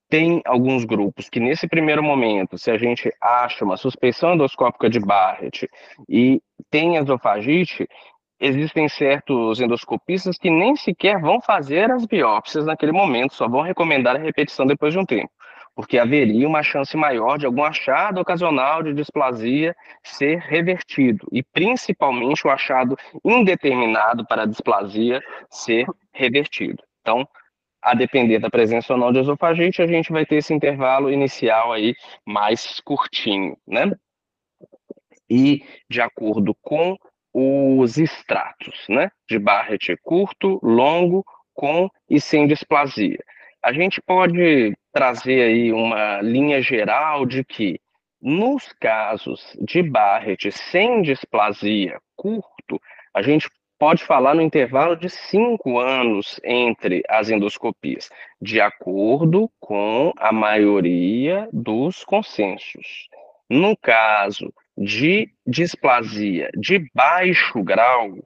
Tem 0.09 0.41
alguns 0.43 0.83
grupos 0.85 1.29
que, 1.29 1.39
nesse 1.39 1.67
primeiro 1.67 2.03
momento, 2.03 2.57
se 2.57 2.71
a 2.71 2.77
gente 2.77 3.13
acha 3.21 3.63
uma 3.63 3.77
suspeição 3.77 4.33
endoscópica 4.33 4.89
de 4.89 4.99
Barrett 4.99 5.69
e 6.09 6.41
tem 6.69 6.97
esofagite, 6.97 7.87
existem 8.39 8.87
certos 8.87 9.59
endoscopistas 9.59 10.37
que 10.37 10.49
nem 10.49 10.75
sequer 10.75 11.19
vão 11.19 11.41
fazer 11.41 11.91
as 11.91 12.05
biópsias 12.05 12.65
naquele 12.65 12.91
momento, 12.91 13.33
só 13.33 13.47
vão 13.47 13.61
recomendar 13.61 14.15
a 14.15 14.19
repetição 14.19 14.65
depois 14.65 14.93
de 14.93 14.99
um 14.99 15.05
tempo, 15.05 15.31
porque 15.75 15.97
haveria 15.97 16.47
uma 16.47 16.63
chance 16.63 16.95
maior 16.95 17.37
de 17.37 17.45
algum 17.45 17.63
achado 17.63 18.21
ocasional 18.21 18.81
de 18.81 18.93
displasia 18.93 19.75
ser 20.03 20.39
revertido, 20.39 21.27
e 21.31 21.43
principalmente 21.43 22.47
o 22.47 22.49
achado 22.49 22.97
indeterminado 23.25 24.25
para 24.25 24.43
a 24.43 24.47
displasia 24.47 25.21
ser 25.49 25.85
revertido. 26.13 26.81
Então, 27.01 27.27
a 27.81 27.93
depender 27.93 28.39
da 28.39 28.49
presença 28.49 28.93
ou 28.93 28.99
não 28.99 29.11
de 29.11 29.19
esofagite, 29.19 29.81
a 29.81 29.87
gente 29.87 30.11
vai 30.11 30.25
ter 30.25 30.37
esse 30.37 30.53
intervalo 30.53 31.11
inicial 31.11 31.71
aí 31.71 31.95
mais 32.25 32.79
curtinho, 32.81 33.57
né? 33.65 33.91
E 35.29 35.63
de 35.89 36.01
acordo 36.01 36.55
com 36.61 36.97
os 37.33 37.97
extratos, 37.97 38.85
né? 38.89 39.11
De 39.27 39.37
Barrett 39.37 39.95
curto, 40.03 40.59
longo, 40.63 41.23
com 41.53 41.89
e 42.09 42.19
sem 42.19 42.47
displasia. 42.47 43.19
A 43.61 43.73
gente 43.73 44.01
pode 44.01 44.73
trazer 44.93 45.41
aí 45.41 45.73
uma 45.73 46.21
linha 46.21 46.61
geral 46.61 47.25
de 47.25 47.43
que 47.43 47.79
nos 48.21 48.71
casos 48.73 49.55
de 49.61 49.83
Barrett 49.83 50.51
sem 50.51 51.01
displasia 51.01 51.99
curto, 52.15 52.79
a 53.13 53.21
gente 53.21 53.49
pode 53.77 54.03
falar 54.03 54.35
no 54.35 54.41
intervalo 54.41 54.95
de 54.95 55.09
cinco 55.09 55.79
anos 55.79 56.39
entre 56.43 57.01
as 57.07 57.29
endoscopias, 57.29 58.09
de 58.41 58.59
acordo 58.59 59.49
com 59.59 60.11
a 60.17 60.33
maioria 60.33 61.47
dos 61.53 62.03
consensos. 62.03 63.07
No 63.49 63.75
caso 63.77 64.53
de 64.79 65.29
displasia 65.45 66.49
de 66.57 66.89
baixo 66.95 67.61
grau, 67.61 68.17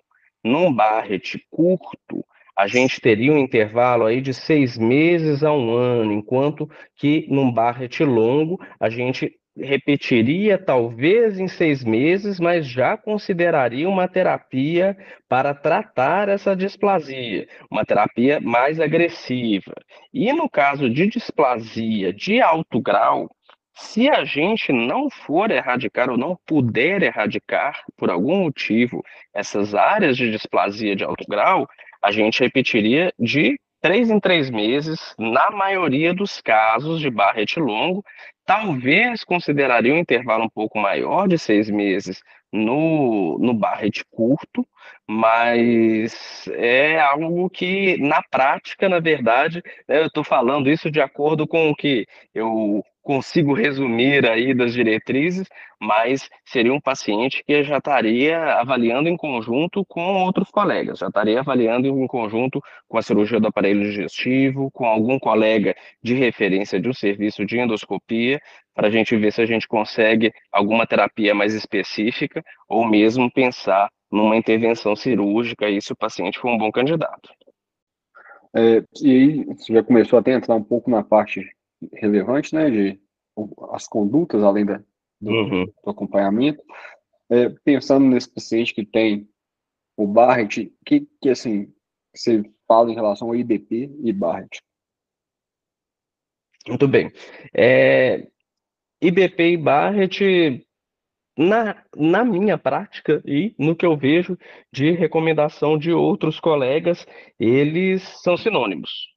num 0.44 0.72
Barrett 0.72 1.44
curto, 1.50 2.24
a 2.56 2.68
gente 2.68 3.02
teria 3.02 3.34
um 3.34 3.38
intervalo 3.40 4.06
aí 4.06 4.22
de 4.22 4.34
seis 4.34 4.78
meses 4.78 5.44
a 5.44 5.52
um 5.52 5.74
ano, 5.74 6.14
enquanto 6.14 6.70
que 6.96 7.26
num 7.28 7.52
Barrett 7.52 8.04
longo 8.04 8.60
a 8.80 8.88
gente 8.88 9.34
repetiria 9.58 10.58
talvez 10.58 11.40
em 11.40 11.48
seis 11.48 11.84
meses, 11.84 12.40
mas 12.40 12.68
já 12.68 12.98
consideraria 12.98 13.88
uma 13.88 14.08
terapia 14.08 14.98
para 15.28 15.54
tratar 15.54 16.30
essa 16.30 16.56
displasia, 16.56 17.48
uma 17.70 17.86
terapia 17.86 18.40
mais 18.40 18.80
agressiva. 18.80 19.74
E 20.14 20.32
no 20.34 20.50
caso 20.50 20.90
de 20.90 21.08
displasia 21.08 22.12
de 22.14 22.42
alto 22.42 22.80
grau, 22.82 23.30
se 23.76 24.10
a 24.10 24.24
gente 24.24 24.72
não 24.72 25.10
for 25.10 25.50
erradicar 25.52 26.10
ou 26.10 26.18
não 26.18 26.38
puder 26.46 27.02
erradicar, 27.02 27.84
por 27.98 28.10
algum 28.10 28.44
motivo, 28.44 29.04
essas 29.34 29.74
áreas 29.74 30.16
de 30.16 30.32
displasia 30.32 30.96
de 30.96 31.04
alto 31.04 31.26
grau, 31.28 31.68
a 32.02 32.12
gente 32.12 32.42
repetiria 32.42 33.14
de 33.18 33.60
três 33.82 34.10
em 34.10 34.20
três 34.20 34.50
meses, 34.50 35.14
na 35.18 35.52
maioria 35.52 36.14
dos 36.14 36.40
casos 36.40 37.02
de 37.02 37.10
Barrett 37.10 37.60
longo, 37.60 38.04
talvez 38.46 39.24
consideraria 39.24 39.94
um 39.94 39.98
intervalo 39.98 40.46
um 40.46 40.50
pouco 40.50 40.80
maior 40.80 41.28
de 41.28 41.38
seis 41.38 41.70
meses 41.70 42.22
no, 42.52 43.38
no 43.40 43.54
Barrett 43.54 44.06
curto, 44.12 44.66
mas 45.08 46.48
é 46.54 47.00
algo 47.00 47.50
que, 47.50 47.98
na 47.98 48.22
prática, 48.22 48.88
na 48.88 49.00
verdade, 49.00 49.62
né, 49.88 50.00
eu 50.00 50.06
estou 50.06 50.24
falando 50.24 50.70
isso 50.70 50.92
de 50.92 51.02
acordo 51.02 51.48
com 51.48 51.70
o 51.70 51.76
que 51.76 52.06
eu 52.34 52.84
consigo 53.04 53.54
resumir 53.54 54.26
aí 54.26 54.54
das 54.54 54.74
diretrizes, 54.74 55.48
mas 55.80 56.30
seria 56.46 56.74
um 56.74 56.80
paciente 56.80 57.44
que 57.46 57.62
já 57.64 57.78
estaria 57.78 58.56
avaliando 58.56 59.10
em 59.10 59.18
conjunto 59.18 59.86
com 59.86 60.24
outros 60.24 60.50
colegas, 60.50 61.00
já 61.00 61.08
estaria 61.08 61.40
avaliando 61.42 61.88
em 61.88 62.08
conjunto 62.08 62.62
com 62.88 62.98
a 62.98 63.02
cirurgia 63.02 63.40
do 63.40 63.48
aparelho 63.48 63.82
digestivo, 63.82 64.72
com 64.72 64.86
algum 64.86 65.20
colega 65.20 65.76
de 66.02 66.16
referência 66.16 66.80
de 66.80 66.88
um 66.88 66.94
serviço 66.94 67.46
de 67.46 67.60
endoscopia, 67.60 68.42
para 68.74 68.88
a 68.88 68.92
gente 68.92 69.16
ver 69.18 69.32
se 69.32 69.42
a 69.42 69.46
gente 69.46 69.68
consegue 69.68 70.32
alguma 70.52 70.88
terapia 70.88 71.36
mais 71.36 71.54
específica 71.54 72.44
ou 72.68 72.88
mesmo 72.88 73.30
pensar 73.30 73.90
numa 74.10 74.38
intervenção 74.38 74.96
cirúrgica 74.96 75.70
e 75.70 75.82
se 75.82 75.92
o 75.92 75.96
paciente 75.96 76.40
for 76.40 76.50
um 76.50 76.58
bom 76.58 76.72
candidato. 76.72 77.30
É, 78.56 78.84
e 79.02 79.12
aí, 79.12 79.46
você 79.46 79.74
já 79.74 79.84
começou 79.84 80.20
a 80.20 80.32
entrar 80.32 80.56
um 80.56 80.64
pouco 80.64 80.90
na 80.90 81.04
parte 81.04 81.44
relevante, 81.94 82.54
né, 82.54 82.70
de 82.70 83.00
as 83.72 83.88
condutas, 83.88 84.44
além 84.44 84.66
da, 84.66 84.84
do, 85.20 85.32
uhum. 85.32 85.66
do 85.84 85.90
acompanhamento. 85.90 86.64
É, 87.30 87.50
pensando 87.64 88.06
nesse 88.06 88.30
paciente 88.30 88.74
que 88.74 88.86
tem 88.86 89.28
o 89.98 90.06
Barrett, 90.06 90.72
que, 90.86 91.08
que 91.22 91.30
assim, 91.30 91.74
você 92.14 92.44
fala 92.68 92.92
em 92.92 92.96
relação 92.96 93.30
ao 93.30 93.36
IDP 93.36 93.92
e 94.04 94.14
Barrett? 94.14 94.62
Muito 96.68 96.88
bem. 96.88 97.12
É, 97.54 98.28
IBP 99.02 99.52
e 99.52 99.58
Barrett, 99.58 100.66
na, 101.38 101.84
na 101.96 102.24
minha 102.24 102.58
prática 102.58 103.22
e 103.26 103.54
no 103.58 103.76
que 103.76 103.86
eu 103.86 103.98
vejo 103.98 104.38
de 104.72 104.92
recomendação 104.92 105.78
de 105.78 105.92
outros 105.92 106.40
colegas, 106.40 107.06
eles 107.40 108.02
são 108.22 108.38
sinônimos. 108.38 109.13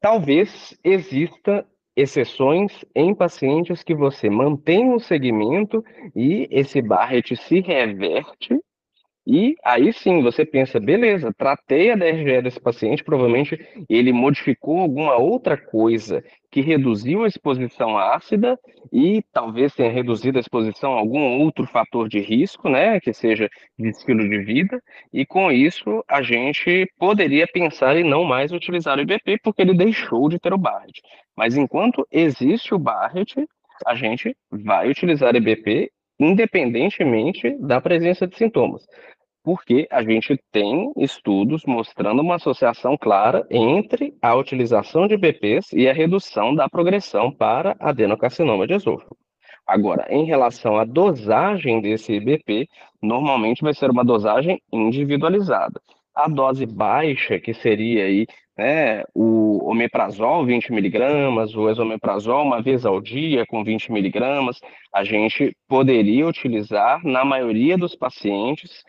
Talvez 0.00 0.78
exista 0.84 1.66
exceções 1.96 2.84
em 2.94 3.14
pacientes 3.14 3.82
que 3.82 3.94
você 3.94 4.30
mantém 4.30 4.94
o 4.94 5.00
segmento 5.00 5.84
e 6.14 6.48
esse 6.50 6.80
Barrett 6.80 7.36
se 7.36 7.60
reverte 7.60 8.58
e 9.32 9.54
aí 9.62 9.92
sim 9.92 10.24
você 10.24 10.44
pensa, 10.44 10.80
beleza, 10.80 11.32
tratei 11.32 11.92
a 11.92 11.94
DRGE 11.94 12.42
desse 12.42 12.58
paciente, 12.58 13.04
provavelmente 13.04 13.56
ele 13.88 14.12
modificou 14.12 14.80
alguma 14.80 15.14
outra 15.18 15.56
coisa 15.56 16.20
que 16.50 16.60
reduziu 16.60 17.22
a 17.22 17.28
exposição 17.28 17.96
ácida 17.96 18.58
e 18.92 19.22
talvez 19.32 19.72
tenha 19.72 19.88
reduzido 19.88 20.36
a 20.36 20.40
exposição 20.40 20.94
a 20.94 20.98
algum 20.98 21.38
outro 21.42 21.64
fator 21.64 22.08
de 22.08 22.18
risco, 22.18 22.68
né, 22.68 22.98
que 22.98 23.12
seja 23.12 23.48
de 23.78 23.90
estilo 23.90 24.28
de 24.28 24.38
vida, 24.38 24.82
e 25.12 25.24
com 25.24 25.52
isso 25.52 26.04
a 26.08 26.22
gente 26.22 26.92
poderia 26.98 27.46
pensar 27.46 27.96
em 27.96 28.02
não 28.02 28.24
mais 28.24 28.50
utilizar 28.50 28.98
o 28.98 29.00
IBP 29.00 29.38
porque 29.44 29.62
ele 29.62 29.74
deixou 29.74 30.28
de 30.28 30.40
ter 30.40 30.52
o 30.52 30.58
Barrett. 30.58 31.00
Mas 31.36 31.56
enquanto 31.56 32.04
existe 32.10 32.74
o 32.74 32.80
Barrett, 32.80 33.46
a 33.86 33.94
gente 33.94 34.36
vai 34.50 34.90
utilizar 34.90 35.36
IBP 35.36 35.88
independentemente 36.18 37.56
da 37.60 37.80
presença 37.80 38.26
de 38.26 38.36
sintomas 38.36 38.84
porque 39.42 39.86
a 39.90 40.02
gente 40.02 40.38
tem 40.52 40.92
estudos 40.96 41.64
mostrando 41.66 42.20
uma 42.22 42.36
associação 42.36 42.96
clara 42.96 43.46
entre 43.50 44.14
a 44.20 44.34
utilização 44.34 45.06
de 45.06 45.16
BPs 45.16 45.72
e 45.72 45.88
a 45.88 45.92
redução 45.92 46.54
da 46.54 46.68
progressão 46.68 47.32
para 47.32 47.76
adenocarcinoma 47.80 48.66
de 48.66 48.74
esôfago. 48.74 49.16
Agora, 49.66 50.06
em 50.10 50.24
relação 50.24 50.78
à 50.78 50.84
dosagem 50.84 51.80
desse 51.80 52.18
BP, 52.18 52.66
normalmente 53.00 53.62
vai 53.62 53.72
ser 53.72 53.90
uma 53.90 54.04
dosagem 54.04 54.60
individualizada. 54.72 55.80
A 56.14 56.28
dose 56.28 56.66
baixa, 56.66 57.38
que 57.38 57.54
seria 57.54 58.04
aí 58.04 58.26
né, 58.58 59.04
o 59.14 59.70
omeprazol 59.70 60.44
20 60.44 60.72
miligramas, 60.72 61.54
o 61.54 61.70
esomeprazol 61.70 62.42
uma 62.44 62.60
vez 62.60 62.84
ao 62.84 63.00
dia 63.00 63.46
com 63.46 63.62
20 63.64 63.92
miligramas, 63.92 64.60
a 64.92 65.04
gente 65.04 65.56
poderia 65.68 66.26
utilizar 66.26 67.00
na 67.04 67.24
maioria 67.24 67.78
dos 67.78 67.94
pacientes 67.94 68.82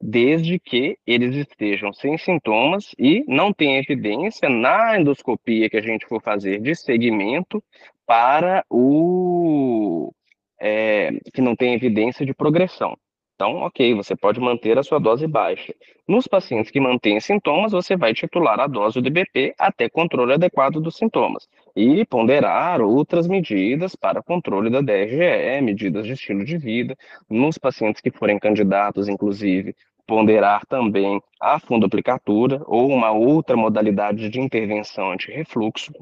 desde 0.00 0.58
que 0.58 0.98
eles 1.06 1.34
estejam 1.34 1.92
sem 1.92 2.18
sintomas 2.18 2.94
e 2.98 3.24
não 3.26 3.52
tem 3.52 3.78
evidência 3.78 4.48
na 4.48 4.98
endoscopia 4.98 5.70
que 5.70 5.76
a 5.76 5.82
gente 5.82 6.06
for 6.06 6.22
fazer 6.22 6.60
de 6.60 6.74
segmento 6.74 7.62
para 8.06 8.64
o 8.70 10.12
é, 10.60 11.10
que 11.32 11.40
não 11.40 11.56
tem 11.56 11.74
evidência 11.74 12.24
de 12.24 12.34
progressão. 12.34 12.96
Então, 13.36 13.56
ok, 13.56 13.92
você 13.92 14.16
pode 14.16 14.40
manter 14.40 14.78
a 14.78 14.82
sua 14.82 14.98
dose 14.98 15.26
baixa. 15.26 15.74
Nos 16.08 16.26
pacientes 16.26 16.70
que 16.70 16.80
mantêm 16.80 17.20
sintomas, 17.20 17.72
você 17.72 17.94
vai 17.94 18.14
titular 18.14 18.58
a 18.58 18.66
dose 18.66 18.98
do 19.02 19.10
BP 19.10 19.54
até 19.58 19.90
controle 19.90 20.32
adequado 20.32 20.80
dos 20.80 20.96
sintomas 20.96 21.46
e 21.76 22.02
ponderar 22.06 22.80
outras 22.80 23.28
medidas 23.28 23.94
para 23.94 24.22
controle 24.22 24.70
da 24.70 24.80
DRGE, 24.80 25.60
medidas 25.62 26.06
de 26.06 26.14
estilo 26.14 26.46
de 26.46 26.56
vida. 26.56 26.96
Nos 27.28 27.58
pacientes 27.58 28.00
que 28.00 28.10
forem 28.10 28.38
candidatos, 28.38 29.06
inclusive, 29.06 29.76
ponderar 30.06 30.64
também 30.64 31.20
a 31.38 31.58
fundoplicatura 31.60 32.62
ou 32.64 32.88
uma 32.88 33.12
outra 33.12 33.54
modalidade 33.54 34.30
de 34.30 34.40
intervenção 34.40 35.12
anti-refluxo. 35.12 35.92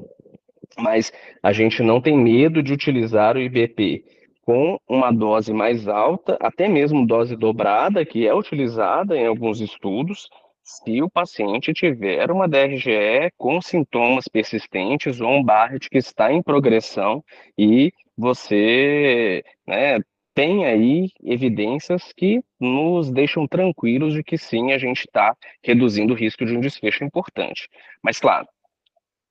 Mas 0.77 1.11
a 1.43 1.51
gente 1.51 1.83
não 1.83 1.99
tem 1.99 2.17
medo 2.17 2.63
de 2.63 2.71
utilizar 2.71 3.35
o 3.35 3.41
IBP 3.41 4.14
com 4.45 4.79
uma 4.87 5.11
dose 5.11 5.51
mais 5.51 5.87
alta, 5.87 6.37
até 6.39 6.67
mesmo 6.67 7.05
dose 7.05 7.35
dobrada, 7.35 8.05
que 8.05 8.27
é 8.27 8.33
utilizada 8.33 9.17
em 9.17 9.25
alguns 9.25 9.59
estudos, 9.59 10.29
se 10.63 11.01
o 11.01 11.09
paciente 11.09 11.73
tiver 11.73 12.31
uma 12.31 12.47
DRGE 12.47 13.31
com 13.37 13.61
sintomas 13.61 14.27
persistentes 14.27 15.19
ou 15.19 15.29
um 15.29 15.43
Barrett 15.43 15.89
que 15.89 15.97
está 15.97 16.31
em 16.31 16.41
progressão 16.41 17.23
e 17.57 17.91
você 18.17 19.43
né, 19.67 19.99
tem 20.33 20.65
aí 20.65 21.09
evidências 21.23 22.11
que 22.15 22.41
nos 22.59 23.11
deixam 23.11 23.47
tranquilos 23.47 24.13
de 24.13 24.23
que 24.23 24.37
sim, 24.37 24.71
a 24.73 24.77
gente 24.77 25.01
está 25.01 25.35
reduzindo 25.63 26.13
o 26.13 26.17
risco 26.17 26.45
de 26.45 26.55
um 26.55 26.59
desfecho 26.59 27.03
importante. 27.03 27.69
Mas, 28.03 28.19
claro, 28.19 28.47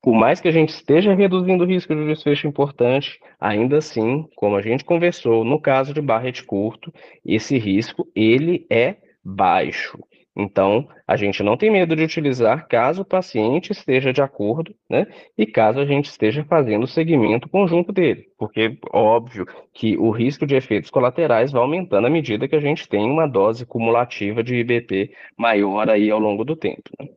por 0.05 0.13
mais 0.13 0.39
que 0.39 0.47
a 0.47 0.51
gente 0.51 0.69
esteja 0.69 1.15
reduzindo 1.15 1.63
o 1.63 1.67
risco 1.67 1.95
de 1.95 2.05
desfecho 2.05 2.47
importante, 2.47 3.19
ainda 3.39 3.79
assim, 3.79 4.29
como 4.35 4.55
a 4.55 4.61
gente 4.61 4.85
conversou, 4.85 5.43
no 5.43 5.59
caso 5.59 5.95
de 5.95 5.99
Barrett 5.99 6.43
curto, 6.43 6.93
esse 7.25 7.57
risco 7.57 8.07
ele 8.15 8.67
é 8.69 8.97
baixo. 9.23 9.97
Então, 10.37 10.87
a 11.07 11.15
gente 11.15 11.41
não 11.41 11.57
tem 11.57 11.71
medo 11.71 11.95
de 11.95 12.03
utilizar 12.03 12.67
caso 12.67 13.01
o 13.01 13.05
paciente 13.05 13.71
esteja 13.71 14.13
de 14.13 14.21
acordo, 14.21 14.75
né? 14.87 15.07
E 15.35 15.43
caso 15.43 15.79
a 15.79 15.85
gente 15.85 16.05
esteja 16.05 16.43
fazendo 16.43 16.83
o 16.83 16.87
segmento 16.87 17.49
conjunto 17.49 17.91
dele, 17.91 18.27
porque 18.37 18.77
óbvio 18.93 19.47
que 19.73 19.97
o 19.97 20.11
risco 20.11 20.45
de 20.45 20.55
efeitos 20.55 20.91
colaterais 20.91 21.51
vai 21.51 21.63
aumentando 21.63 22.05
à 22.05 22.11
medida 22.11 22.47
que 22.47 22.55
a 22.55 22.61
gente 22.61 22.87
tem 22.87 23.09
uma 23.09 23.25
dose 23.25 23.65
cumulativa 23.65 24.43
de 24.43 24.53
IBP 24.57 25.11
maior 25.35 25.89
aí 25.89 26.11
ao 26.11 26.19
longo 26.19 26.45
do 26.45 26.55
tempo. 26.55 26.91
Né? 26.99 27.07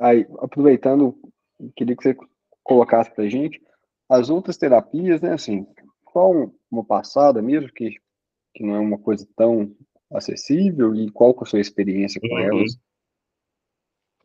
Aí, 0.00 0.26
aproveitando 0.40 1.14
queria 1.76 1.96
que 1.96 2.02
você 2.02 2.16
colocasse 2.62 3.10
para 3.14 3.24
a 3.24 3.28
gente 3.28 3.60
as 4.08 4.30
outras 4.30 4.56
terapias, 4.56 5.20
né? 5.20 5.32
Assim, 5.32 5.66
qual 6.04 6.52
uma 6.70 6.84
passada 6.84 7.40
mesmo, 7.40 7.72
que, 7.72 7.96
que 8.54 8.64
não 8.64 8.74
é 8.74 8.78
uma 8.78 8.98
coisa 8.98 9.26
tão 9.36 9.74
acessível 10.12 10.94
e 10.94 11.10
qual 11.10 11.30
é 11.30 11.42
a 11.42 11.46
sua 11.46 11.60
experiência 11.60 12.20
com 12.20 12.28
uhum. 12.28 12.38
elas? 12.38 12.78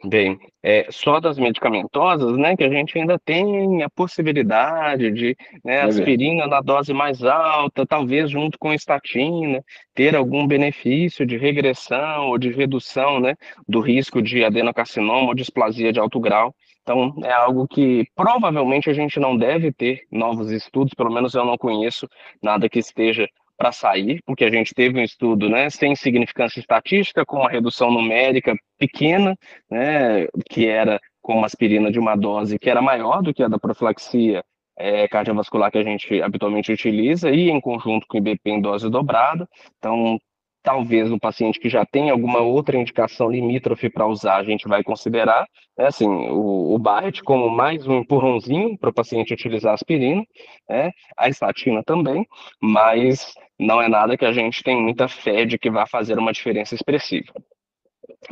Bem, 0.04 0.38
é, 0.62 0.86
só 0.92 1.20
das 1.20 1.40
medicamentosas, 1.40 2.38
né, 2.38 2.56
que 2.56 2.64
a 2.64 2.70
gente 2.70 2.98
ainda 2.98 3.18
tem 3.18 3.82
a 3.82 3.90
possibilidade 3.90 5.10
de 5.12 5.36
né, 5.64 5.82
aspirina 5.82 6.46
na 6.46 6.62
dose 6.62 6.94
mais 6.94 7.24
alta, 7.24 7.88
talvez 7.88 8.30
junto 8.30 8.60
com 8.60 8.74
estatina, 8.74 9.64
ter 9.96 10.16
algum 10.16 10.46
benefício 10.46 11.26
de 11.26 11.38
regressão 11.38 12.28
ou 12.28 12.38
de 12.38 12.52
redução 12.52 13.20
né, 13.20 13.36
do 13.68 13.80
risco 13.80 14.22
de 14.22 14.44
adenocarcinoma 14.44 15.30
ou 15.30 15.34
displasia 15.34 15.92
de 15.92 16.00
alto 16.00 16.20
grau. 16.20 16.54
Então, 16.86 17.16
é 17.24 17.34
algo 17.34 17.68
que 17.68 18.06
provavelmente 18.16 18.92
a 18.92 18.94
gente 18.94 19.20
não 19.20 19.36
deve 19.36 19.74
ter 19.74 20.04
novos 20.12 20.52
estudos, 20.52 20.94
pelo 20.94 21.12
menos 21.12 21.34
eu 21.34 21.44
não 21.44 21.58
conheço 21.58 22.08
nada 22.44 22.70
que 22.70 22.78
esteja 22.78 23.28
para 23.58 23.72
sair, 23.72 24.22
porque 24.24 24.46
a 24.46 24.52
gente 24.52 24.72
teve 24.72 25.00
um 25.00 25.04
estudo 25.04 25.50
né, 25.50 25.68
sem 25.72 25.96
significância 25.96 26.60
estatística, 26.60 27.26
com 27.26 27.38
uma 27.38 27.50
redução 27.50 27.90
numérica 27.90 28.56
pequena, 28.78 29.36
né, 29.70 30.28
que 30.48 30.68
era 30.68 31.00
com 31.24 31.34
uma 31.34 31.48
aspirina 31.48 31.92
de 31.92 31.98
uma 31.98 32.16
dose 32.16 32.60
que 32.60 32.70
era 32.70 32.84
maior 32.84 33.24
do 33.24 33.34
que 33.34 33.42
a 33.42 33.48
da 33.48 33.58
profilaxia 33.58 34.44
é, 34.78 35.08
cardiovascular 35.08 35.72
que 35.72 35.80
a 35.80 35.84
gente 35.84 36.22
habitualmente 36.22 36.72
utiliza, 36.72 37.32
e 37.32 37.50
em 37.50 37.60
conjunto 37.60 38.06
com 38.08 38.18
o 38.18 38.20
IBP 38.20 38.52
em 38.52 38.62
dose 38.62 38.92
dobrada. 38.92 39.48
Então, 39.80 40.20
talvez 40.66 41.10
no 41.12 41.20
paciente 41.20 41.60
que 41.60 41.70
já 41.70 41.86
tem 41.86 42.10
alguma 42.10 42.40
outra 42.40 42.76
indicação 42.76 43.30
limítrofe 43.30 43.88
para 43.88 44.08
usar, 44.08 44.38
a 44.38 44.44
gente 44.44 44.68
vai 44.68 44.84
considerar, 44.84 45.48
né, 45.78 45.86
assim, 45.86 46.08
o, 46.08 46.74
o 46.74 46.80
Barrett 46.80 47.24
como 47.24 47.48
mais 47.50 47.88
um 47.88 48.00
empurrãozinho 48.00 48.76
para 48.76 48.90
o 48.90 48.94
paciente 48.94 49.34
utilizar 49.34 49.76
aspirina, 49.76 50.24
né, 50.68 50.92
a 51.16 51.30
estatina 51.30 51.84
também, 51.84 52.28
mas 52.60 53.36
não 53.60 53.80
é 53.80 53.88
nada 53.88 54.18
que 54.18 54.26
a 54.26 54.34
gente 54.34 54.64
tem 54.64 54.82
muita 54.82 55.08
fé 55.08 55.46
de 55.46 55.58
que 55.60 55.70
vai 55.70 55.88
fazer 55.88 56.18
uma 56.18 56.34
diferença 56.34 56.74
expressiva. 56.74 57.32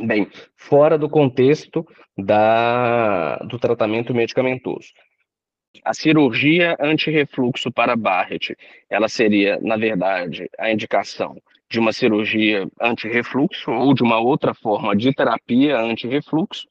Bem, 0.00 0.26
fora 0.56 0.98
do 0.98 1.08
contexto 1.08 1.86
da, 2.18 3.36
do 3.36 3.60
tratamento 3.60 4.12
medicamentoso. 4.12 4.88
A 5.82 5.92
cirurgia 5.92 6.76
antirrefluxo 6.80 7.72
para 7.72 7.96
Barrett, 7.96 8.56
ela 8.88 9.08
seria, 9.08 9.58
na 9.60 9.76
verdade, 9.76 10.48
a 10.58 10.70
indicação 10.70 11.36
de 11.68 11.78
uma 11.78 11.92
cirurgia 11.92 12.68
anti-refluxo 12.80 13.70
ou 13.70 13.94
de 13.94 14.02
uma 14.02 14.18
outra 14.18 14.54
forma 14.54 14.94
de 14.94 15.12
terapia 15.12 15.78
anti-refluxo. 15.78 16.68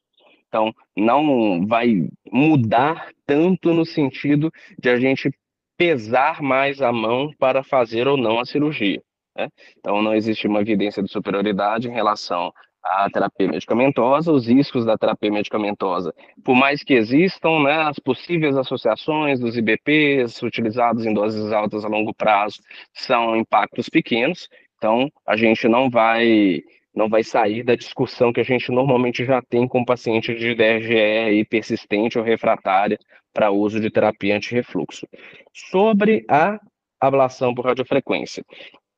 Então, 0.48 0.74
não 0.96 1.66
vai 1.66 2.08
mudar 2.32 3.10
tanto 3.26 3.74
no 3.74 3.86
sentido 3.86 4.52
de 4.80 4.90
a 4.90 4.98
gente 4.98 5.32
pesar 5.76 6.42
mais 6.42 6.82
a 6.82 6.92
mão 6.92 7.32
para 7.38 7.64
fazer 7.64 8.08
ou 8.08 8.16
não 8.16 8.40
a 8.40 8.46
cirurgia. 8.46 9.02
Né? 9.36 9.50
Então, 9.78 10.02
não 10.02 10.14
existe 10.14 10.48
uma 10.48 10.62
evidência 10.62 11.02
de 11.02 11.12
superioridade 11.12 11.88
em 11.88 11.92
relação 11.92 12.54
à 12.84 13.10
terapia 13.10 13.48
medicamentosa, 13.48 14.32
os 14.32 14.48
riscos 14.48 14.86
da 14.86 14.98
terapia 14.98 15.32
medicamentosa, 15.32 16.14
por 16.44 16.56
mais 16.56 16.84
que 16.84 16.94
existam 16.94 17.64
né, 17.64 17.82
as 17.84 17.98
possíveis 18.00 18.58
associações 18.58 19.40
dos 19.40 19.56
IBPs 19.56 20.42
utilizados 20.42 21.06
em 21.06 21.14
doses 21.14 21.52
altas 21.52 21.86
a 21.86 21.88
longo 21.88 22.14
prazo, 22.14 22.60
são 22.94 23.36
impactos 23.36 23.90
pequenos, 23.90 24.50
então, 24.84 25.10
a 25.26 25.38
gente 25.38 25.66
não 25.70 25.90
vai 25.90 26.62
não 26.94 27.10
vai 27.10 27.24
sair 27.24 27.64
da 27.64 27.74
discussão 27.74 28.32
que 28.32 28.42
a 28.42 28.44
gente 28.44 28.72
normalmente 28.72 29.26
já 29.26 29.42
tem 29.42 29.68
com 29.68 29.84
paciente 29.84 30.36
de 30.36 30.54
DRGE 30.54 31.46
persistente 31.50 32.20
ou 32.20 32.24
refratária 32.24 33.00
para 33.34 33.50
uso 33.50 33.80
de 33.80 33.90
terapia 33.90 34.36
anti-refluxo. 34.36 35.08
Sobre 35.54 36.24
a 36.30 36.60
ablação 37.00 37.56
por 37.56 37.66
radiofrequência, 37.66 38.44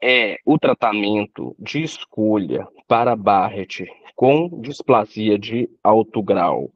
é 0.07 0.37
o 0.45 0.59
tratamento 0.59 1.55
de 1.57 1.81
escolha 1.81 2.67
para 2.87 3.15
Barrett 3.15 3.91
com 4.15 4.61
displasia 4.61 5.39
de 5.39 5.67
alto 5.83 6.21
grau 6.21 6.69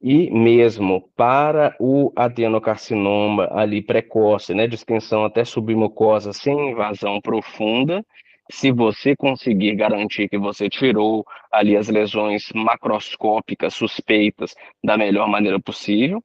e 0.00 0.30
mesmo 0.30 1.06
para 1.14 1.76
o 1.78 2.10
adenocarcinoma 2.16 3.50
ali 3.52 3.82
precoce, 3.82 4.54
né, 4.54 4.66
de 4.66 4.76
extensão 4.76 5.26
até 5.26 5.44
submucosa 5.44 6.32
sem 6.32 6.70
invasão 6.70 7.20
profunda, 7.20 8.02
se 8.50 8.72
você 8.72 9.14
conseguir 9.14 9.74
garantir 9.74 10.30
que 10.30 10.38
você 10.38 10.70
tirou 10.70 11.26
ali 11.52 11.76
as 11.76 11.88
lesões 11.90 12.50
macroscópicas 12.54 13.74
suspeitas 13.74 14.54
da 14.82 14.96
melhor 14.96 15.28
maneira 15.28 15.60
possível, 15.60 16.24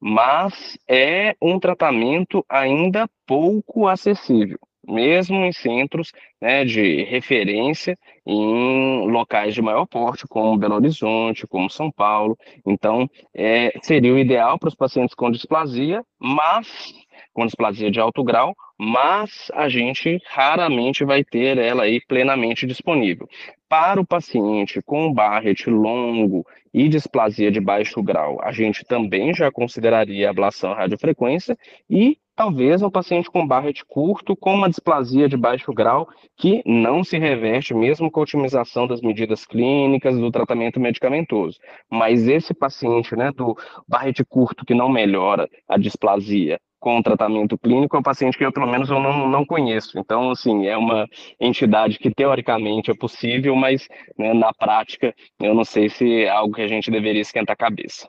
mas 0.00 0.78
é 0.88 1.34
um 1.42 1.58
tratamento 1.58 2.46
ainda 2.48 3.10
pouco 3.26 3.88
acessível, 3.88 4.58
mesmo 4.86 5.44
em 5.44 5.52
centros 5.52 6.12
né, 6.40 6.64
de 6.64 7.02
referência 7.04 7.98
em 8.26 9.10
locais 9.10 9.54
de 9.54 9.62
maior 9.62 9.86
porte, 9.86 10.26
como 10.28 10.56
Belo 10.56 10.76
Horizonte, 10.76 11.46
como 11.46 11.70
São 11.70 11.90
Paulo. 11.90 12.36
Então, 12.66 13.08
é, 13.34 13.72
seria 13.82 14.12
o 14.12 14.18
ideal 14.18 14.58
para 14.58 14.68
os 14.68 14.74
pacientes 14.74 15.14
com 15.14 15.30
displasia, 15.30 16.02
mas 16.18 16.94
com 17.32 17.44
displasia 17.44 17.90
de 17.90 18.00
alto 18.00 18.24
grau, 18.24 18.54
mas 18.78 19.50
a 19.52 19.68
gente 19.68 20.18
raramente 20.26 21.04
vai 21.04 21.22
ter 21.22 21.58
ela 21.58 21.84
aí 21.84 22.00
plenamente 22.00 22.66
disponível. 22.66 23.28
Para 23.68 24.00
o 24.00 24.06
paciente 24.06 24.80
com 24.82 25.12
Barrett 25.12 25.68
longo 25.68 26.46
e 26.72 26.88
displasia 26.88 27.50
de 27.50 27.60
baixo 27.60 28.02
grau, 28.02 28.38
a 28.42 28.52
gente 28.52 28.84
também 28.84 29.34
já 29.34 29.50
consideraria 29.50 30.30
ablação 30.30 30.72
radiofrequência 30.72 31.56
e 31.90 32.18
talvez 32.36 32.82
um 32.82 32.90
paciente 32.90 33.30
com 33.30 33.46
Barrett 33.46 33.84
curto 33.86 34.36
com 34.36 34.54
uma 34.54 34.68
displasia 34.68 35.28
de 35.28 35.36
baixo 35.36 35.72
grau 35.72 36.06
que 36.36 36.62
não 36.66 37.02
se 37.02 37.18
reverte 37.18 37.74
mesmo 37.74 38.10
com 38.10 38.20
a 38.20 38.22
otimização 38.22 38.86
das 38.86 39.00
medidas 39.00 39.46
clínicas 39.46 40.16
do 40.18 40.30
tratamento 40.30 40.78
medicamentoso. 40.78 41.58
Mas 41.90 42.28
esse 42.28 42.52
paciente, 42.52 43.16
né, 43.16 43.32
do 43.32 43.56
Barrett 43.88 44.22
curto 44.26 44.64
que 44.66 44.74
não 44.74 44.88
melhora 44.88 45.48
a 45.66 45.78
displasia 45.78 46.60
com 46.78 47.02
tratamento 47.02 47.58
clínico 47.58 47.96
é 47.96 47.98
um 47.98 48.02
paciente 48.02 48.36
que 48.36 48.44
eu, 48.44 48.52
pelo 48.52 48.66
menos, 48.70 48.90
eu 48.90 49.00
não, 49.00 49.28
não 49.28 49.44
conheço. 49.44 49.98
Então, 49.98 50.30
assim, 50.30 50.66
é 50.66 50.76
uma 50.76 51.08
entidade 51.40 51.98
que 51.98 52.14
teoricamente 52.14 52.90
é 52.90 52.94
possível, 52.94 53.56
mas 53.56 53.88
né, 54.16 54.32
na 54.34 54.52
prática 54.52 55.14
eu 55.40 55.54
não 55.54 55.64
sei 55.64 55.88
se 55.88 56.22
é 56.22 56.28
algo 56.28 56.54
que 56.54 56.62
a 56.62 56.68
gente 56.68 56.90
deveria 56.90 57.22
esquentar 57.22 57.54
a 57.54 57.56
cabeça. 57.56 58.08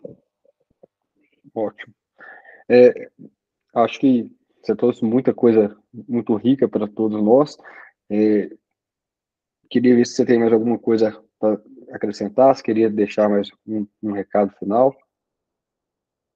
Ótimo. 1.55 1.93
É, 2.69 3.09
acho 3.83 3.99
que 3.99 4.31
você 4.61 4.75
trouxe 4.75 5.05
muita 5.05 5.33
coisa 5.33 5.77
muito 6.07 6.35
rica 6.35 6.67
para 6.67 6.87
todos 6.87 7.21
nós. 7.21 7.57
É, 8.09 8.49
queria 9.69 9.95
ver 9.95 10.05
se 10.05 10.15
você 10.15 10.25
tem 10.25 10.39
mais 10.39 10.51
alguma 10.51 10.77
coisa 10.77 11.23
para 11.39 11.59
acrescentar, 11.91 12.55
se 12.55 12.63
queria 12.63 12.89
deixar 12.89 13.29
mais 13.29 13.49
um, 13.65 13.87
um 14.03 14.11
recado 14.11 14.53
final. 14.57 14.95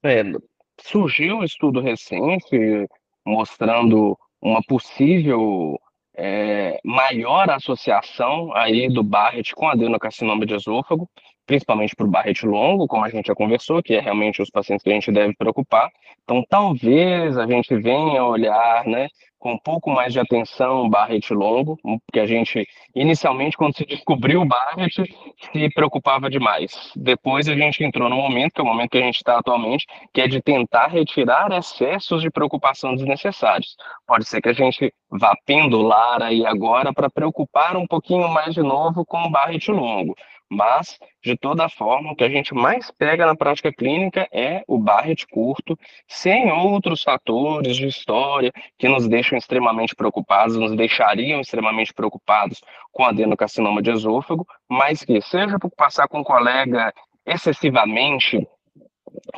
É, 0.03 0.23
surgiu 0.81 1.37
um 1.37 1.43
estudo 1.43 1.79
recente 1.81 2.87
mostrando 3.25 4.17
uma 4.41 4.61
possível 4.63 5.79
é, 6.15 6.79
maior 6.83 7.49
associação 7.49 8.53
aí 8.55 8.89
do 8.89 9.03
Barrett 9.03 9.53
com 9.53 9.67
adenocarcinoma 9.67 10.45
de 10.45 10.55
esôfago, 10.55 11.09
principalmente 11.45 11.95
para 11.95 12.05
o 12.05 12.09
Barrett 12.09 12.45
longo, 12.45 12.87
como 12.87 13.05
a 13.05 13.09
gente 13.09 13.27
já 13.27 13.35
conversou, 13.35 13.81
que 13.81 13.93
é 13.93 13.99
realmente 13.99 14.41
os 14.41 14.49
pacientes 14.49 14.83
que 14.83 14.89
a 14.89 14.93
gente 14.93 15.11
deve 15.11 15.35
preocupar. 15.35 15.89
Então, 16.23 16.43
talvez 16.49 17.37
a 17.37 17.45
gente 17.45 17.75
venha 17.75 18.23
olhar, 18.23 18.85
né, 18.85 19.07
com 19.41 19.53
um 19.53 19.57
pouco 19.57 19.89
mais 19.89 20.13
de 20.13 20.19
atenção 20.19 20.83
o 20.83 20.89
Barrett 20.89 21.33
longo, 21.33 21.75
porque 22.05 22.19
a 22.19 22.27
gente, 22.27 22.63
inicialmente, 22.95 23.57
quando 23.57 23.75
se 23.75 23.83
descobriu 23.85 24.41
o 24.41 24.45
Barrett, 24.45 25.03
se 25.51 25.69
preocupava 25.73 26.29
demais. 26.29 26.91
Depois 26.95 27.49
a 27.49 27.55
gente 27.55 27.83
entrou 27.83 28.07
no 28.07 28.15
momento, 28.15 28.53
que 28.53 28.61
é 28.61 28.63
o 28.63 28.67
momento 28.67 28.91
que 28.91 28.99
a 28.99 29.01
gente 29.01 29.15
está 29.15 29.39
atualmente, 29.39 29.85
que 30.13 30.21
é 30.21 30.27
de 30.27 30.41
tentar 30.41 30.87
retirar 30.87 31.51
excessos 31.53 32.21
de 32.21 32.29
preocupação 32.29 32.95
desnecessários. 32.95 33.75
Pode 34.05 34.25
ser 34.25 34.41
que 34.41 34.49
a 34.49 34.53
gente 34.53 34.93
vá 35.09 35.35
pendular 35.43 36.21
aí 36.21 36.45
agora 36.45 36.93
para 36.93 37.09
preocupar 37.09 37.75
um 37.75 37.87
pouquinho 37.87 38.29
mais 38.29 38.53
de 38.53 38.61
novo 38.61 39.03
com 39.03 39.23
o 39.23 39.29
Barrett 39.31 39.71
longo. 39.71 40.15
Mas, 40.53 40.99
de 41.23 41.37
toda 41.37 41.69
forma, 41.69 42.11
o 42.11 42.15
que 42.15 42.25
a 42.25 42.29
gente 42.29 42.53
mais 42.53 42.91
pega 42.91 43.25
na 43.25 43.33
prática 43.33 43.71
clínica 43.71 44.27
é 44.33 44.65
o 44.67 44.77
Barrett 44.77 45.25
curto, 45.27 45.79
sem 46.09 46.51
outros 46.51 47.03
fatores 47.03 47.77
de 47.77 47.87
história 47.87 48.51
que 48.77 48.89
nos 48.89 49.07
deixam 49.07 49.37
extremamente 49.37 49.95
preocupados, 49.95 50.57
nos 50.57 50.75
deixariam 50.75 51.39
extremamente 51.39 51.93
preocupados 51.93 52.59
com 52.91 53.05
adenocarcinoma 53.05 53.81
de 53.81 53.91
esôfago, 53.91 54.45
mas 54.69 55.05
que, 55.05 55.21
seja 55.21 55.57
por 55.57 55.71
passar 55.71 56.09
com 56.09 56.19
um 56.19 56.23
colega 56.23 56.93
excessivamente 57.25 58.45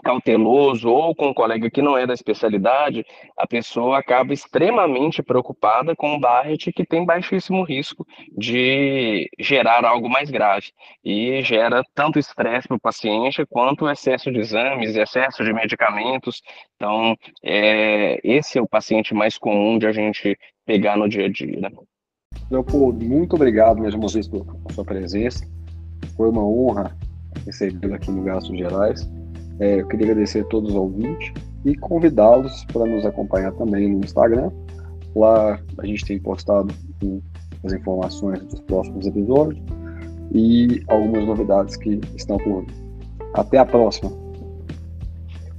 cauteloso 0.03 0.89
ou 0.89 1.15
com 1.15 1.27
um 1.27 1.33
colega 1.33 1.69
que 1.69 1.81
não 1.81 1.97
é 1.97 2.05
da 2.05 2.13
especialidade, 2.13 3.05
a 3.37 3.47
pessoa 3.47 3.99
acaba 3.99 4.33
extremamente 4.33 5.23
preocupada 5.23 5.95
com 5.95 6.15
o 6.15 6.19
Barrett, 6.19 6.71
que 6.71 6.85
tem 6.85 7.05
baixíssimo 7.05 7.63
risco 7.63 8.05
de 8.37 9.29
gerar 9.39 9.85
algo 9.85 10.09
mais 10.09 10.29
grave 10.29 10.67
e 11.03 11.41
gera 11.43 11.83
tanto 11.93 12.19
estresse 12.19 12.67
para 12.67 12.77
o 12.77 12.81
paciente 12.81 13.45
quanto 13.45 13.89
excesso 13.89 14.31
de 14.31 14.39
exames, 14.39 14.95
excesso 14.95 15.43
de 15.43 15.53
medicamentos. 15.53 16.41
Então, 16.75 17.15
é, 17.43 18.19
esse 18.23 18.57
é 18.57 18.61
o 18.61 18.67
paciente 18.67 19.13
mais 19.13 19.37
comum 19.37 19.77
de 19.77 19.87
a 19.87 19.91
gente 19.91 20.37
pegar 20.65 20.97
no 20.97 21.07
dia 21.07 21.25
a 21.25 21.29
dia. 21.29 21.59
Né? 21.59 21.69
Leopoldo, 22.49 23.03
muito 23.05 23.35
obrigado 23.35 23.79
uma 23.79 23.89
vez 24.07 24.27
por 24.27 24.45
sua 24.71 24.85
presença. 24.85 25.47
Foi 26.15 26.29
uma 26.29 26.45
honra 26.45 26.95
recebê-lo 27.45 27.95
aqui 27.95 28.11
no 28.11 28.23
Gastos 28.23 28.57
Gerais. 28.57 29.09
É, 29.59 29.81
eu 29.81 29.87
queria 29.87 30.11
agradecer 30.11 30.41
a 30.41 30.45
todos 30.45 30.71
os 30.71 30.75
ouvintes 30.75 31.31
e 31.65 31.75
convidá-los 31.75 32.65
para 32.65 32.85
nos 32.85 33.05
acompanhar 33.05 33.51
também 33.53 33.89
no 33.89 34.03
Instagram. 34.03 34.51
Lá 35.15 35.59
a 35.77 35.85
gente 35.85 36.05
tem 36.05 36.19
postado 36.19 36.73
as 37.63 37.73
informações 37.73 38.43
dos 38.45 38.59
próximos 38.61 39.05
episódios 39.05 39.61
e 40.33 40.83
algumas 40.87 41.25
novidades 41.25 41.77
que 41.77 42.01
estão 42.15 42.37
por 42.37 42.65
vir. 42.65 42.73
Até 43.33 43.57
a 43.57 43.65
próxima. 43.65 44.11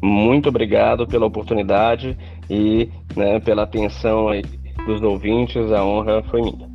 Muito 0.03 0.51
obrigado 0.51 1.07
pela 1.07 1.27
oportunidade 1.27 2.19
e 2.51 2.91
né, 3.17 3.41
pela 3.41 3.63
atenção 3.63 4.27
dos 4.87 5.01
ouvintes. 5.03 5.73
A 5.73 5.85
honra 5.85 6.23
foi 6.25 6.43
minha. 6.43 6.74